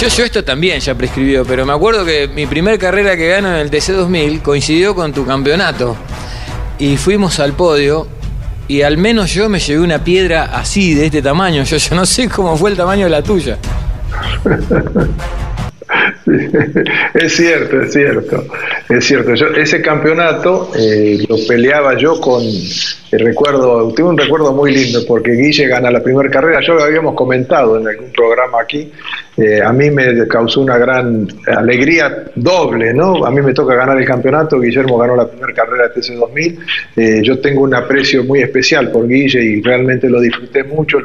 Yo, 0.00 0.08
yo 0.08 0.24
esto 0.24 0.42
también 0.42 0.80
ya 0.80 0.94
prescribió, 0.94 1.44
pero 1.44 1.64
me 1.64 1.72
acuerdo 1.72 2.04
que 2.04 2.28
mi 2.28 2.46
primer 2.46 2.78
carrera 2.78 3.16
que 3.16 3.28
gano 3.28 3.48
en 3.48 3.56
el 3.56 3.70
TC2000 3.70 4.42
coincidió 4.42 4.94
con 4.94 5.12
tu 5.12 5.24
campeonato. 5.24 5.96
Y 6.78 6.96
fuimos 6.96 7.38
al 7.38 7.52
podio 7.52 8.08
y 8.66 8.82
al 8.82 8.96
menos 8.96 9.32
yo 9.32 9.48
me 9.48 9.60
llevé 9.60 9.80
una 9.80 10.02
piedra 10.02 10.50
así, 10.52 10.94
de 10.94 11.06
este 11.06 11.22
tamaño. 11.22 11.62
Yo, 11.62 11.76
yo 11.76 11.94
no 11.94 12.06
sé 12.06 12.28
cómo 12.28 12.56
fue 12.56 12.70
el 12.70 12.76
tamaño 12.76 13.04
de 13.04 13.10
la 13.10 13.22
tuya. 13.22 13.58
es 17.14 17.36
cierto, 17.36 17.80
es 17.80 17.92
cierto, 17.92 18.46
es 18.88 19.04
cierto. 19.04 19.34
Yo, 19.34 19.46
ese 19.48 19.80
campeonato 19.80 20.70
eh, 20.76 21.24
lo 21.28 21.36
peleaba 21.46 21.96
yo 21.96 22.20
con, 22.20 22.42
recuerdo, 23.18 23.92
tengo 23.92 24.08
un 24.08 24.16
recuerdo 24.16 24.52
muy 24.52 24.72
lindo 24.72 25.00
porque 25.06 25.32
Guille 25.32 25.66
gana 25.66 25.90
la 25.90 26.02
primera 26.02 26.30
carrera, 26.30 26.60
yo 26.60 26.74
lo 26.74 26.84
habíamos 26.84 27.14
comentado 27.14 27.78
en 27.78 27.86
algún 27.86 28.10
programa 28.10 28.62
aquí, 28.62 28.90
eh, 29.36 29.60
a 29.62 29.72
mí 29.72 29.90
me 29.90 30.26
causó 30.28 30.62
una 30.62 30.78
gran 30.78 31.28
alegría 31.46 32.24
doble, 32.34 32.94
¿no? 32.94 33.24
A 33.26 33.30
mí 33.30 33.42
me 33.42 33.52
toca 33.52 33.74
ganar 33.74 33.98
el 33.98 34.06
campeonato, 34.06 34.58
Guillermo 34.58 34.96
ganó 34.96 35.14
la 35.14 35.28
primera 35.28 35.52
carrera 35.52 35.88
de 35.88 36.00
TC2000, 36.00 36.58
eh, 36.96 37.20
yo 37.22 37.38
tengo 37.40 37.62
un 37.62 37.74
aprecio 37.74 38.24
muy 38.24 38.40
especial 38.40 38.90
por 38.90 39.06
Guille 39.06 39.42
y 39.42 39.62
realmente 39.62 40.08
lo 40.08 40.18
disfruté 40.18 40.64
mucho, 40.64 40.98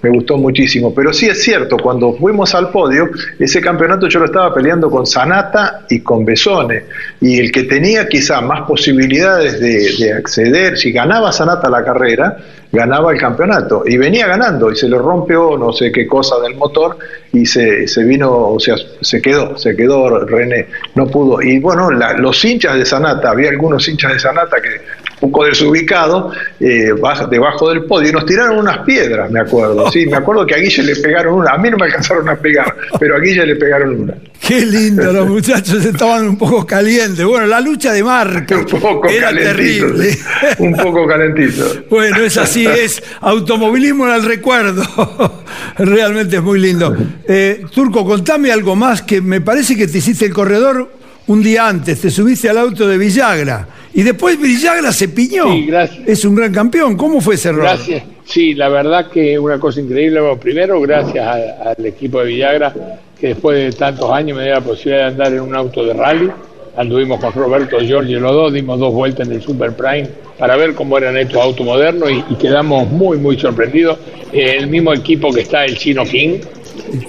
me 0.00 0.10
gustó 0.10 0.36
muchísimo, 0.36 0.94
pero 0.94 1.12
sí 1.12 1.26
es 1.26 1.42
cierto, 1.42 1.76
cuando 1.76 2.12
fuimos 2.12 2.54
al 2.54 2.70
podio, 2.70 3.10
ese 3.38 3.60
campeonato 3.60 4.06
yo 4.06 4.20
lo 4.20 4.26
estaba 4.26 4.54
peleando 4.54 4.88
con 4.90 5.06
Sanata 5.06 5.86
y 5.90 6.00
con 6.00 6.24
Besone, 6.24 6.84
y 7.20 7.40
el 7.40 7.50
que 7.50 7.64
tenía 7.64 8.06
quizá 8.06 8.40
más 8.40 8.62
posibilidades 8.62 9.58
de, 9.60 10.12
acceder, 10.12 10.78
si 10.78 10.92
ganaba 10.92 11.32
Sanata 11.32 11.47
la 11.70 11.82
carrera, 11.84 12.36
ganaba 12.72 13.12
el 13.12 13.18
campeonato, 13.18 13.82
y 13.86 13.96
venía 13.96 14.26
ganando, 14.26 14.70
y 14.70 14.76
se 14.76 14.88
le 14.88 14.98
rompió 14.98 15.56
no 15.56 15.72
sé 15.72 15.90
qué 15.90 16.06
cosa 16.06 16.38
del 16.40 16.54
motor, 16.54 16.98
y 17.32 17.46
se, 17.46 17.86
se 17.88 18.04
vino, 18.04 18.30
o 18.30 18.60
sea, 18.60 18.76
se 19.00 19.22
quedó, 19.22 19.56
se 19.56 19.74
quedó 19.76 20.26
René, 20.26 20.66
no 20.94 21.06
pudo, 21.06 21.40
y 21.42 21.58
bueno, 21.58 21.90
los 21.90 22.44
hinchas 22.44 22.76
de 22.76 22.84
Sanata, 22.84 23.30
había 23.30 23.50
algunos 23.50 23.88
hinchas 23.88 24.12
de 24.12 24.18
Sanata 24.18 24.60
que 24.60 24.80
un 25.20 25.32
poco 25.32 25.46
desubicado, 25.46 26.32
eh, 26.60 26.92
debajo 27.30 27.70
del 27.70 27.84
podio, 27.84 28.10
y 28.10 28.12
nos 28.12 28.26
tiraron 28.26 28.58
unas 28.58 28.78
piedras, 28.78 29.30
me 29.30 29.40
acuerdo. 29.40 29.90
Sí, 29.90 30.06
me 30.06 30.16
acuerdo 30.16 30.46
que 30.46 30.54
a 30.54 30.58
Guille 30.58 30.82
le 30.82 30.96
pegaron 30.96 31.34
una. 31.34 31.52
A 31.52 31.58
mí 31.58 31.70
no 31.70 31.76
me 31.76 31.86
alcanzaron 31.86 32.28
a 32.28 32.36
pegar, 32.36 32.74
pero 32.98 33.16
a 33.16 33.20
Guille 33.20 33.44
le 33.46 33.56
pegaron 33.56 34.02
una. 34.02 34.14
Qué 34.40 34.64
lindo, 34.64 35.12
los 35.12 35.28
muchachos 35.28 35.84
estaban 35.84 36.28
un 36.28 36.38
poco 36.38 36.64
calientes. 36.64 37.24
Bueno, 37.24 37.46
la 37.46 37.60
lucha 37.60 37.92
de 37.92 38.04
marca 38.04 38.56
un 38.56 38.64
poco 38.64 39.08
era 39.08 39.30
terrible. 39.30 40.16
Un 40.58 40.74
poco 40.74 41.06
calentito. 41.06 41.64
bueno, 41.90 42.18
es 42.18 42.36
así, 42.36 42.57
es 42.66 43.02
automovilismo 43.20 44.06
en 44.08 44.14
el 44.14 44.22
recuerdo. 44.24 44.82
Realmente 45.78 46.36
es 46.36 46.42
muy 46.42 46.58
lindo. 46.58 46.96
Eh, 47.30 47.62
Turco, 47.74 48.06
contame 48.06 48.50
algo 48.50 48.74
más 48.74 49.02
que 49.02 49.20
me 49.20 49.42
parece 49.42 49.76
que 49.76 49.86
te 49.86 49.98
hiciste 49.98 50.24
el 50.24 50.32
corredor 50.32 50.90
un 51.26 51.42
día 51.42 51.68
antes, 51.68 52.00
te 52.00 52.10
subiste 52.10 52.48
al 52.48 52.56
auto 52.56 52.88
de 52.88 52.96
Villagra 52.96 53.68
y 53.92 54.02
después 54.02 54.40
Villagra 54.40 54.92
se 54.92 55.08
piñó. 55.08 55.52
Sí, 55.52 55.66
gracias. 55.66 56.06
Es 56.06 56.24
un 56.24 56.34
gran 56.34 56.52
campeón. 56.52 56.96
¿Cómo 56.96 57.20
fue 57.20 57.34
ese 57.34 57.52
rol? 57.52 57.62
Gracias. 57.62 58.02
Sí, 58.24 58.54
la 58.54 58.68
verdad 58.68 59.10
que 59.10 59.38
una 59.38 59.58
cosa 59.58 59.80
increíble. 59.80 60.20
primero, 60.40 60.80
gracias 60.80 61.26
al 61.26 61.84
equipo 61.84 62.20
de 62.20 62.26
Villagra, 62.26 62.72
que 63.18 63.28
después 63.28 63.58
de 63.58 63.72
tantos 63.72 64.10
años 64.12 64.36
me 64.36 64.44
dio 64.44 64.54
la 64.54 64.60
posibilidad 64.60 65.06
de 65.06 65.12
andar 65.12 65.32
en 65.32 65.40
un 65.40 65.54
auto 65.54 65.84
de 65.84 65.94
rally. 65.94 66.30
Anduvimos 66.78 67.18
con 67.18 67.32
Roberto 67.32 67.80
Giorgio 67.80 68.20
los 68.20 68.32
dos, 68.32 68.52
dimos 68.52 68.78
dos 68.78 68.94
vueltas 68.94 69.26
en 69.26 69.34
el 69.34 69.42
Super 69.42 69.72
Prime 69.72 70.06
para 70.38 70.56
ver 70.56 70.74
cómo 70.74 70.96
eran 70.96 71.16
estos 71.16 71.42
autos 71.42 71.66
modernos 71.66 72.08
y, 72.08 72.36
quedamos 72.36 72.88
muy, 72.88 73.18
muy 73.18 73.36
sorprendidos. 73.36 73.98
Eh, 74.32 74.54
el 74.58 74.68
mismo 74.68 74.94
equipo 74.94 75.32
que 75.32 75.40
está 75.40 75.64
el 75.64 75.76
Chino 75.76 76.04
King. 76.04 76.38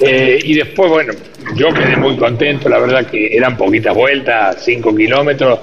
Eh, 0.01 0.39
y 0.43 0.55
después, 0.55 0.89
bueno, 0.89 1.13
yo 1.55 1.67
quedé 1.67 1.95
muy 1.97 2.17
contento, 2.17 2.67
la 2.67 2.79
verdad 2.79 3.05
que 3.05 3.38
eran 3.38 3.55
poquitas 3.58 3.93
vueltas, 3.95 4.58
5 4.60 4.95
kilómetros, 4.95 5.60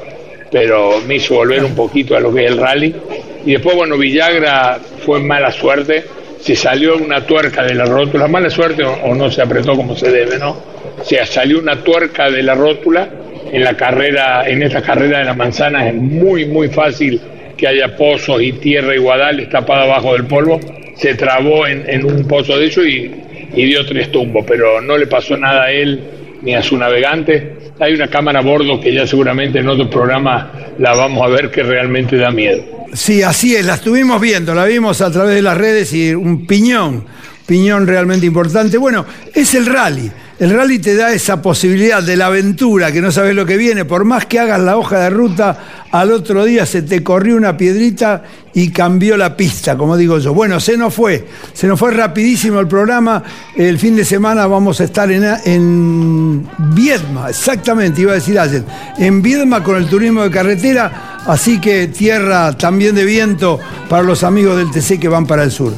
pero 0.53 1.01
me 1.09 1.16
hizo 1.16 1.35
volver 1.35 1.64
un 1.64 1.75
poquito 1.75 2.16
a 2.16 2.21
lo 2.21 2.33
que 2.33 2.45
es 2.45 2.53
el 2.53 2.59
rally. 2.59 2.95
Y 3.45 3.55
después, 3.55 3.75
bueno, 3.75 3.99
Villagra 3.99 4.79
fue 5.05 5.19
mala 5.19 5.51
suerte, 5.51 6.05
se 6.38 6.55
salió 6.55 6.97
una 6.97 7.27
tuerca 7.27 7.64
de 7.64 7.75
la 7.75 7.87
rótula, 7.87 8.29
mala 8.29 8.51
suerte 8.51 8.85
o, 8.85 9.16
no 9.16 9.33
se 9.33 9.42
apretó 9.42 9.75
como 9.75 9.97
se 9.97 10.12
debe, 10.12 10.38
¿no? 10.38 10.51
O 10.97 11.05
sea, 11.05 11.27
salió 11.27 11.59
una 11.59 11.83
tuerca 11.83 12.31
de 12.31 12.45
la 12.45 12.55
rótula 12.55 13.26
en 13.53 13.65
la 13.65 13.77
carrera, 13.77 14.49
en 14.49 14.63
esta 14.63 14.83
carrera 14.83 15.21
de 15.21 15.25
la 15.25 15.35
manzana 15.35 15.89
es 15.89 15.95
muy, 15.95 16.47
muy 16.47 16.69
fácil 16.69 17.21
que 17.57 17.67
haya 17.67 17.97
pozos 17.97 18.43
y 18.43 18.53
tierra 18.53 18.95
igual 18.95 19.49
tapada 19.51 19.85
abajo 19.85 20.13
del 20.13 20.25
polvo, 20.25 20.61
se 20.95 21.15
trabó 21.15 21.67
en, 21.67 21.89
en 21.89 22.05
un 22.05 22.27
pozo 22.27 22.59
de 22.59 22.67
eso 22.67 22.85
y 22.85 23.11
y 23.57 23.65
dio 23.65 23.85
tres 23.87 24.11
tumbos, 24.13 24.45
pero 24.47 24.81
no 24.81 24.97
le 24.97 25.07
pasó 25.07 25.37
nada 25.37 25.65
a 25.65 25.73
él 25.73 26.01
ni 26.43 26.55
a 26.55 26.63
su 26.63 26.77
navegante. 26.77 27.57
Hay 27.81 27.95
una 27.95 28.09
cámara 28.09 28.41
a 28.41 28.43
bordo 28.43 28.81
que 28.81 28.93
ya 28.93 29.07
seguramente 29.07 29.59
en 29.59 29.69
otro 29.69 29.89
programa 29.89 30.53
la 30.79 30.95
vamos 30.95 31.25
a 31.25 31.29
ver 31.29 31.51
que 31.51 31.63
realmente 31.63 32.17
da 32.17 32.31
miedo. 32.31 32.63
Sí, 32.93 33.23
así 33.23 33.55
es, 33.57 33.65
la 33.65 33.75
estuvimos 33.75 34.21
viendo, 34.21 34.55
la 34.55 34.65
vimos 34.65 35.01
a 35.01 35.11
través 35.11 35.35
de 35.35 35.43
las 35.43 35.57
redes 35.57 35.93
y 35.93 36.15
un 36.15 36.47
piñón, 36.47 37.05
piñón 37.47 37.87
realmente 37.87 38.27
importante. 38.27 38.79
Bueno, 38.79 39.05
es 39.35 39.55
el 39.55 39.67
rally. 39.67 40.11
El 40.38 40.51
rally 40.51 40.79
te 40.79 40.94
da 40.94 41.12
esa 41.12 41.40
posibilidad 41.40 42.03
de 42.03 42.14
la 42.14 42.27
aventura, 42.27 42.92
que 42.92 43.01
no 43.01 43.11
sabes 43.11 43.35
lo 43.35 43.46
que 43.46 43.57
viene, 43.57 43.87
por 43.87 44.05
más 44.05 44.27
que 44.27 44.38
hagas 44.38 44.61
la 44.61 44.77
hoja 44.77 44.99
de 44.99 45.09
ruta, 45.09 45.87
al 45.90 46.12
otro 46.12 46.44
día 46.44 46.66
se 46.66 46.83
te 46.83 47.03
corrió 47.03 47.37
una 47.37 47.57
piedrita 47.57 48.22
y 48.53 48.70
cambió 48.70 49.16
la 49.16 49.35
pista, 49.35 49.79
como 49.79 49.96
digo 49.96 50.18
yo. 50.18 50.35
Bueno, 50.35 50.61
se 50.61 50.77
nos 50.77 50.92
fue, 50.92 51.27
se 51.55 51.66
nos 51.66 51.81
fue 51.81 51.90
rapidísimo 51.92 52.61
el 52.61 52.68
programa. 52.68 53.22
El 53.57 53.79
fin 53.79 53.96
de 53.96 54.05
semana 54.05 54.46
vamos 54.46 54.79
a 54.83 54.85
estar 54.85 55.11
en, 55.11 56.46
Viedma, 56.75 57.31
exactamente, 57.31 58.03
iba 58.03 58.12
a 58.12 58.16
decir 58.16 58.38
ayer, 58.38 58.62
en 58.99 59.22
Viedma 59.22 59.62
con 59.62 59.77
el 59.77 59.87
turismo 59.87 60.22
de 60.22 60.31
carretera, 60.31 61.22
así 61.25 61.59
que 61.62 61.87
tierra 61.88 62.55
también 62.59 62.94
de 62.94 63.07
viento 63.07 63.59
para 63.88 64.03
los 64.03 64.22
amigos 64.22 64.59
del 64.59 64.70
TC 64.70 65.01
que 65.01 65.09
van 65.09 65.27
para 65.27 65.44
el 65.44 65.51
sur. 65.51 65.72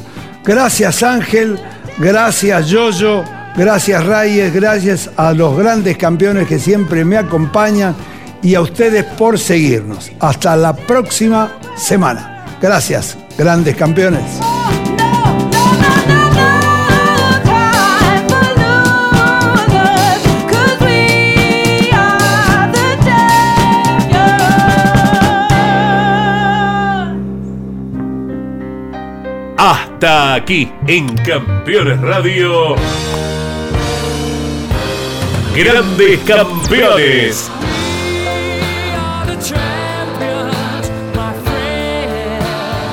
Gracias 0.44 1.04
Ángel, 1.04 1.60
gracias 2.00 2.68
Yoyo. 2.68 3.38
Gracias 3.56 4.06
Reyes, 4.06 4.54
gracias 4.54 5.11
a 5.16 5.32
los 5.32 5.56
grandes 5.56 5.96
campeones 5.96 6.46
que 6.46 6.58
siempre 6.58 7.04
me 7.04 7.16
acompañan 7.16 7.94
y 8.42 8.54
a 8.54 8.61
ustedes 8.61 9.04
por 9.04 9.38
seguirnos. 9.38 10.11
Hasta 10.20 10.56
la 10.56 10.74
próxima 10.74 11.58
semana. 11.76 12.44
Gracias, 12.61 13.18
grandes 13.37 13.76
campeones. 13.76 14.22
Hasta 29.61 30.34
aquí 30.34 30.70
en 30.87 31.08
Campeones 31.16 32.00
Radio. 32.00 32.76
Grandes 35.54 36.20
campeones. 36.20 37.50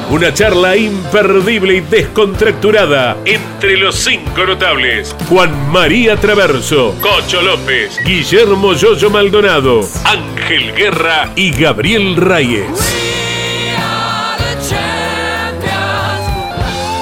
Una 0.09 0.33
charla 0.33 0.77
imperdible 0.77 1.75
y 1.75 1.81
descontracturada 1.81 3.17
entre 3.25 3.77
los 3.77 3.95
cinco 3.95 4.45
notables. 4.45 5.15
Juan 5.27 5.69
María 5.71 6.15
Traverso, 6.15 6.95
Cocho 7.01 7.41
López, 7.41 7.99
Guillermo 8.03 8.73
Yoyo 8.73 9.09
Maldonado, 9.09 9.81
Ángel 10.05 10.73
Guerra 10.73 11.31
y 11.35 11.51
Gabriel 11.51 12.15
Reyes. 12.15 12.69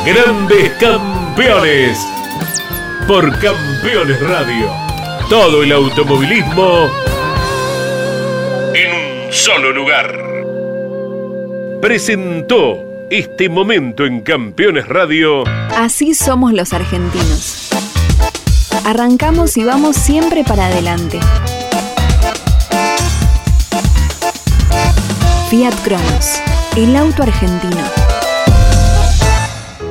Grandes 0.05 0.71
campeones 0.79 1.99
por 3.07 3.31
Campeones 3.39 4.19
Radio 4.21 4.92
todo 5.29 5.63
el 5.63 5.71
automovilismo 5.71 6.89
en 8.73 9.25
un 9.27 9.31
solo 9.33 9.71
lugar. 9.71 10.19
Presentó 11.81 12.83
este 13.09 13.49
momento 13.49 14.05
en 14.05 14.21
Campeones 14.21 14.87
Radio. 14.87 15.43
Así 15.75 16.13
somos 16.13 16.53
los 16.53 16.73
argentinos. 16.73 17.69
Arrancamos 18.85 19.55
y 19.57 19.63
vamos 19.63 19.95
siempre 19.95 20.43
para 20.43 20.67
adelante. 20.67 21.19
Fiat 25.49 25.75
Cronos, 25.83 26.41
el 26.75 26.95
auto 26.95 27.23
argentino. 27.23 27.83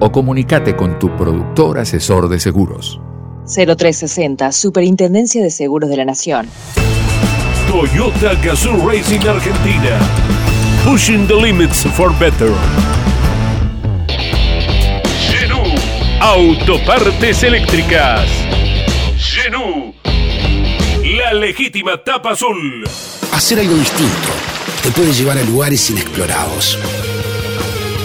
o 0.00 0.12
comunícate 0.12 0.76
con 0.76 0.96
tu 0.98 1.14
productor 1.16 1.78
asesor 1.78 2.28
de 2.28 2.38
seguros. 2.38 3.00
0360, 3.46 4.52
Superintendencia 4.52 5.42
de 5.42 5.50
Seguros 5.50 5.90
de 5.90 5.96
la 5.96 6.04
Nación. 6.04 6.46
Toyota 7.68 8.34
Gazoo 8.42 8.88
Racing 8.88 9.26
Argentina. 9.26 9.98
Pushing 10.84 11.26
the 11.26 11.34
limits 11.34 11.84
for 11.84 12.12
better. 12.18 12.52
Genú. 15.30 15.62
Autopartes 16.20 17.42
eléctricas. 17.42 18.28
La 21.30 21.34
legítima 21.34 21.98
tapa 21.98 22.30
azul. 22.30 22.84
Hacer 23.32 23.60
algo 23.60 23.74
distinto 23.74 24.28
te 24.82 24.90
puede 24.92 25.12
llevar 25.12 25.36
a 25.36 25.42
lugares 25.42 25.90
inexplorados. 25.90 26.78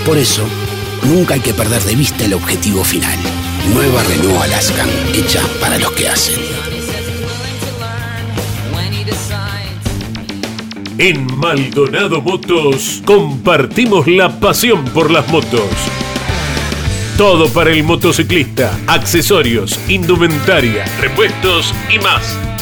Por 0.05 0.17
eso, 0.17 0.45
nunca 1.03 1.35
hay 1.35 1.39
que 1.39 1.53
perder 1.53 1.81
de 1.83 1.95
vista 1.95 2.25
el 2.25 2.33
objetivo 2.33 2.83
final. 2.83 3.17
Nueva 3.73 4.03
Renault 4.03 4.41
Alaskan, 4.41 4.89
hecha 5.13 5.39
para 5.61 5.77
los 5.77 5.93
que 5.93 6.09
hacen. 6.09 6.35
En 10.97 11.25
Maldonado 11.37 12.21
Motos 12.21 13.01
compartimos 13.05 14.05
la 14.05 14.37
pasión 14.37 14.83
por 14.85 15.09
las 15.09 15.27
motos 15.29 15.69
Todo 17.17 17.47
para 17.47 17.71
el 17.71 17.83
motociclista, 17.83 18.77
accesorios, 18.85 19.79
indumentaria, 19.87 20.83
repuestos 20.99 21.73
y 21.89 21.99
más. 21.99 22.37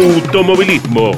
automovilismo. 0.00 1.14